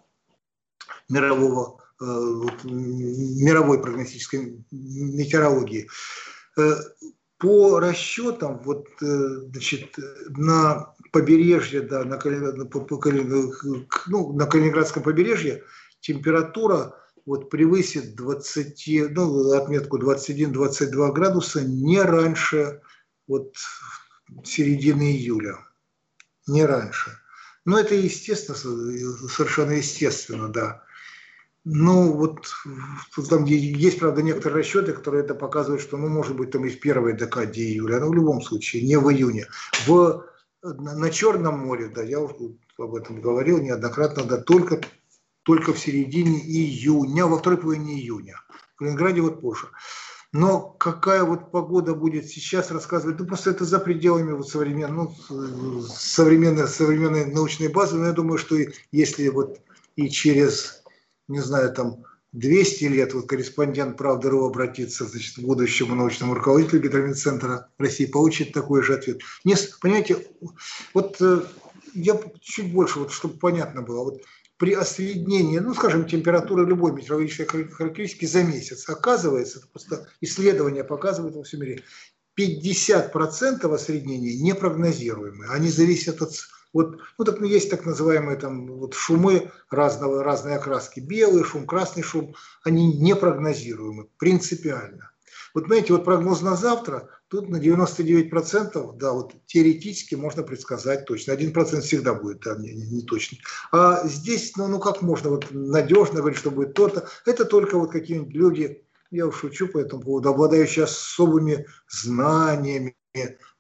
мирового, 1.08 1.80
э, 2.02 2.04
вот, 2.04 2.65
мировой 2.65 3.82
прогностической 3.82 4.62
метеорологии. 4.71 5.88
Э, 6.58 6.73
по 7.38 7.80
расчетам, 7.80 8.60
вот, 8.65 8.89
э, 9.02 9.06
значит, 9.54 9.95
на 10.32 10.93
побережье, 11.12 11.82
да, 11.82 12.04
на, 12.04 12.17
по, 12.17 12.88
ну, 14.08 14.34
на 14.34 14.45
Калининградском 14.45 15.04
побережье 15.04 15.63
температура 16.00 16.95
вот 17.26 17.50
превысит 17.50 18.15
20, 18.15 19.12
ну, 19.12 19.52
отметку 19.54 19.98
21-22 20.00 21.12
градуса 21.12 21.62
не 21.62 22.02
раньше 22.02 22.82
вот 23.28 23.56
середины 24.43 25.12
июля. 25.12 25.58
не 26.48 26.65
раньше. 26.65 27.12
Но 27.65 27.78
это 27.78 27.93
естественно, 27.93 28.58
совершенно 28.58 29.74
естественно, 29.74 30.50
да. 30.50 30.84
Ну, 31.65 32.13
вот 32.13 32.48
там 33.30 33.45
есть, 33.45 34.00
правда, 34.00 34.22
некоторые 34.22 34.60
расчеты, 34.60 34.93
которые 34.93 35.24
это 35.24 35.36
показывают, 35.36 35.82
что, 35.82 35.98
ну, 35.98 36.08
может 36.08 36.36
быть, 36.36 36.52
там 36.52 36.65
и 36.65 36.69
в 36.69 36.80
первой 36.80 37.15
декаде 37.15 37.62
июля, 37.62 38.00
но 38.00 38.10
в 38.10 38.13
любом 38.13 38.41
случае, 38.41 38.84
не 38.84 38.98
в 38.98 39.12
июне. 39.12 39.45
В, 39.86 40.26
на 40.62 41.10
Черном 41.10 41.60
море, 41.60 41.88
да, 41.88 42.04
я 42.04 42.19
об 42.19 42.95
этом 42.95 43.22
говорил 43.22 43.60
неоднократно, 43.60 44.24
да, 44.24 44.38
только, 44.38 44.82
только 45.43 45.74
в 45.74 45.80
середине 45.80 46.39
июня, 46.39 47.26
во 47.26 47.38
второй 47.38 47.60
половине 47.60 47.93
июня. 47.93 48.36
В 48.76 48.80
Калининграде 48.80 49.22
вот 49.22 49.41
позже. 49.41 49.67
Но 50.32 50.62
какая 50.62 51.24
вот 51.24 51.52
погода 51.52 51.95
будет 51.95 52.28
сейчас 52.28 52.69
рассказывать, 52.69 53.19
ну 53.19 53.26
просто 53.26 53.50
это 53.50 53.65
за 53.65 53.80
пределами 53.80 54.32
вот 54.32 54.48
современной, 54.48 55.10
ну, 55.28 55.82
современной, 55.82 56.67
современной 56.67 57.26
научной 57.26 57.67
базы. 57.67 57.98
Но 57.98 58.08
я 58.08 58.12
думаю, 58.12 58.38
что 58.38 58.56
если 58.91 59.28
вот 59.30 59.60
и 59.95 60.08
через, 60.08 60.84
не 61.28 61.39
знаю, 61.39 61.74
там 61.74 62.04
200 62.33 62.85
лет 62.85 63.13
вот 63.13 63.27
корреспондент 63.27 63.97
«Правды.ру» 63.97 64.45
обратится 64.45 65.05
значит, 65.05 65.35
к 65.35 65.39
будущему 65.39 65.95
научному 65.95 66.35
руководителю 66.35 66.81
Гидромедцентра 66.81 67.69
России, 67.77 68.05
получит 68.05 68.53
такой 68.53 68.83
же 68.83 68.93
ответ. 68.93 69.21
Не, 69.43 69.55
понимаете, 69.81 70.27
вот 70.93 71.17
э, 71.21 71.41
я 71.95 72.19
чуть 72.39 72.71
больше, 72.71 72.99
вот, 72.99 73.11
чтобы 73.11 73.37
понятно 73.37 73.81
было, 73.81 74.03
вот 74.03 74.23
при 74.57 74.73
осреднении, 74.73 75.57
ну, 75.59 75.73
скажем, 75.73 76.05
температуры 76.05 76.65
любой 76.65 76.91
метеорологической 76.91 77.67
характеристики 77.69 78.25
за 78.25 78.43
месяц, 78.43 78.87
оказывается, 78.89 79.65
просто 79.71 80.07
исследования 80.21 80.83
показывают 80.83 81.35
во 81.35 81.43
всем 81.43 81.61
мире, 81.61 81.83
50% 82.37 83.73
осреднения 83.73 84.35
непрогнозируемые. 84.37 85.49
Они 85.49 85.69
зависят 85.69 86.21
от 86.21 86.33
вот, 86.73 86.99
ну, 87.17 87.25
так, 87.25 87.39
ну, 87.39 87.45
есть 87.45 87.69
так 87.69 87.86
называемые 87.86 88.38
там, 88.38 88.67
вот, 88.67 88.93
шумы 88.93 89.51
разного, 89.69 90.23
разной 90.23 90.55
окраски. 90.55 90.99
Белый 90.99 91.43
шум, 91.43 91.65
красный 91.65 92.03
шум, 92.03 92.36
они 92.63 92.93
непрогнозируемы 92.97 94.08
принципиально. 94.17 95.12
Вот 95.55 95.65
знаете, 95.65 95.93
вот 95.93 96.05
прогноз 96.05 96.41
на 96.41 96.55
завтра, 96.55 97.10
тут 97.27 97.49
на 97.49 97.58
99%, 97.58 98.97
да, 98.97 99.13
вот 99.13 99.34
теоретически 99.47 100.15
можно 100.15 100.43
предсказать 100.43 101.05
точно. 101.05 101.32
1% 101.32 101.82
всегда 101.82 102.13
будет 102.13 102.41
да, 102.41 102.55
не, 102.55 102.71
не 102.71 103.01
точный. 103.01 103.41
А 103.71 104.08
здесь, 104.08 104.55
ну, 104.55 104.67
ну 104.67 104.79
как 104.79 105.01
можно 105.01 105.32
вот 105.32 105.47
надежно 105.51 106.19
говорить, 106.19 106.39
что 106.39 106.51
будет 106.51 106.73
то-то. 106.73 107.08
Это 107.25 107.45
только 107.45 107.77
вот 107.77 107.91
какие-нибудь 107.91 108.34
люди, 108.34 108.84
я 109.12 109.28
уж 109.28 109.39
шучу 109.39 109.67
по 109.67 109.80
этому 109.80 110.04
поводу, 110.04 110.30
обладающие 110.30 110.86
особыми 110.86 111.65
знаниями, 111.89 112.95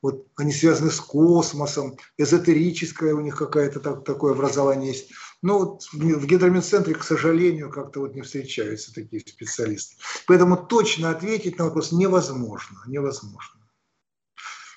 вот 0.01 0.27
они 0.37 0.51
связаны 0.51 0.91
с 0.91 0.99
космосом, 0.99 1.97
эзотерическое 2.17 3.13
у 3.13 3.19
них 3.19 3.35
какое-то 3.35 3.79
так, 3.79 4.05
такое 4.05 4.33
образование 4.33 4.91
есть. 4.91 5.11
Но 5.41 5.59
вот 5.59 5.83
в 5.91 6.25
гидромедцентре, 6.25 6.95
к 6.95 7.03
сожалению, 7.03 7.71
как-то 7.71 8.01
вот 8.01 8.13
не 8.13 8.21
встречаются 8.21 8.93
такие 8.93 9.21
специалисты. 9.21 9.95
Поэтому 10.27 10.57
точно 10.57 11.09
ответить 11.09 11.57
на 11.57 11.65
вопрос 11.65 11.91
невозможно. 11.91 12.77
Невозможно. 12.87 13.58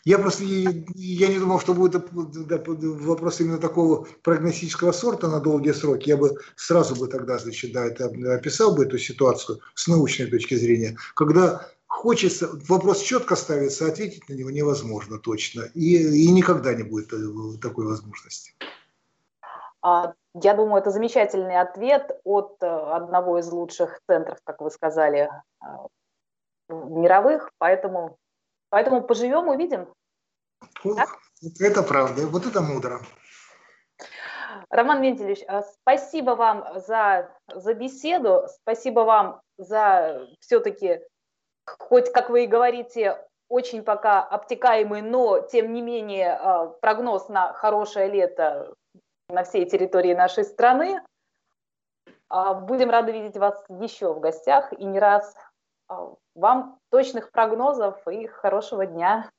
Я 0.05 0.19
просто 0.19 0.43
я 0.45 1.29
не 1.29 1.39
думал, 1.39 1.61
что 1.61 1.75
будет 1.75 2.09
вопрос 2.13 3.41
именно 3.41 3.59
такого 3.59 4.07
прогностического 4.23 4.91
сорта 4.93 5.29
на 5.29 5.41
долгие 5.41 5.73
сроки. 5.73 6.09
Я 6.09 6.17
бы 6.17 6.39
сразу 6.57 6.97
бы 6.97 7.07
тогда, 7.07 7.39
значит, 7.39 7.73
да, 7.73 7.87
это 7.87 8.07
описал 8.35 8.75
бы 8.75 8.85
эту 8.85 8.99
ситуацию 8.99 9.61
с 9.75 9.87
научной 9.87 10.27
точки 10.27 10.55
зрения, 10.55 10.97
когда 11.15 11.69
хочется, 11.87 12.49
вопрос 12.69 13.01
четко 13.01 13.37
ставится, 13.37 13.87
ответить 13.87 14.29
на 14.29 14.35
него 14.35 14.51
невозможно 14.51 15.19
точно. 15.19 15.63
И, 15.75 16.25
и 16.25 16.31
никогда 16.33 16.75
не 16.75 16.83
будет 16.83 17.13
э, 17.13 17.59
такой 17.61 17.87
возможности. 17.87 18.55
А, 19.83 20.15
я 20.35 20.55
думаю, 20.55 20.81
это 20.81 20.91
замечательный 20.91 21.61
ответ 21.61 22.11
от 22.25 22.57
э, 22.63 22.67
одного 22.67 23.39
из 23.39 23.51
лучших 23.53 24.01
центров, 24.09 24.39
как 24.45 24.63
вы 24.63 24.71
сказали, 24.71 25.31
а, 25.61 25.87
мировых, 26.69 27.51
поэтому, 27.59 28.17
поэтому 28.73 29.03
поживем, 29.03 29.49
увидим. 29.49 29.87
Ох, 30.83 31.19
это 31.61 31.83
правда, 31.83 32.27
вот 32.27 32.47
это 32.47 32.63
мудро. 32.63 33.01
Роман 34.71 35.03
Вентилевич, 35.03 35.41
а, 35.47 35.63
спасибо 35.63 36.31
вам 36.31 36.81
за, 36.81 37.31
за 37.53 37.75
беседу, 37.75 38.47
спасибо 38.49 39.01
вам 39.01 39.41
за 39.59 40.27
все-таки 40.41 41.01
хоть, 41.67 42.11
как 42.13 42.31
вы 42.31 42.45
и 42.45 42.47
говорите, 42.47 43.19
очень 43.49 43.83
пока 43.83 44.23
обтекаемый, 44.23 45.03
но 45.03 45.41
тем 45.41 45.75
не 45.75 45.83
менее 45.83 46.33
а, 46.33 46.69
прогноз 46.69 47.29
на 47.29 47.53
хорошее 47.53 48.09
лето 48.09 48.75
на 49.29 49.45
всей 49.45 49.69
территории 49.69 50.15
нашей 50.15 50.45
страны. 50.45 51.03
А, 52.31 52.55
будем 52.55 52.89
рады 52.89 53.13
видеть 53.13 53.37
вас 53.37 53.63
еще 53.69 54.15
в 54.15 54.21
гостях 54.21 54.73
и 54.73 54.85
не 54.85 54.99
раз. 54.99 55.37
А, 55.93 56.15
вам 56.35 56.79
точных 56.91 57.31
прогнозов 57.31 57.97
и 58.09 58.27
хорошего 58.27 58.87
дня. 58.87 59.31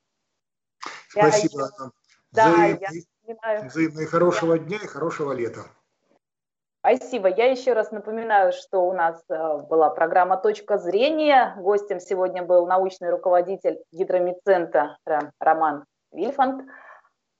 Спасибо. 1.08 1.62
Я... 1.80 1.90
Да, 2.30 2.48
взаимно, 2.48 2.78
я 3.26 3.64
взаимно 3.64 4.00
и 4.00 4.06
хорошего 4.06 4.58
дня 4.58 4.78
и 4.82 4.86
хорошего 4.86 5.32
лета. 5.32 5.60
Спасибо. 6.80 7.28
Я 7.28 7.50
еще 7.50 7.72
раз 7.72 7.92
напоминаю, 7.92 8.52
что 8.52 8.80
у 8.80 8.92
нас 8.92 9.22
э, 9.30 9.56
была 9.70 9.88
программа 9.88 10.36
«Точка 10.36 10.76
зрения». 10.76 11.54
Гостем 11.56 11.98
сегодня 11.98 12.42
был 12.42 12.66
научный 12.66 13.10
руководитель 13.10 13.82
гидромедцентра 13.90 14.98
Роман 15.40 15.86
Вильфанд. 16.12 16.68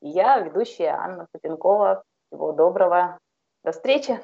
Я 0.01 0.39
ведущая 0.39 0.97
Анна 0.97 1.27
Попенкова. 1.31 2.05
Всего 2.29 2.53
доброго. 2.53 3.19
До 3.65 3.73
встречи. 3.73 4.19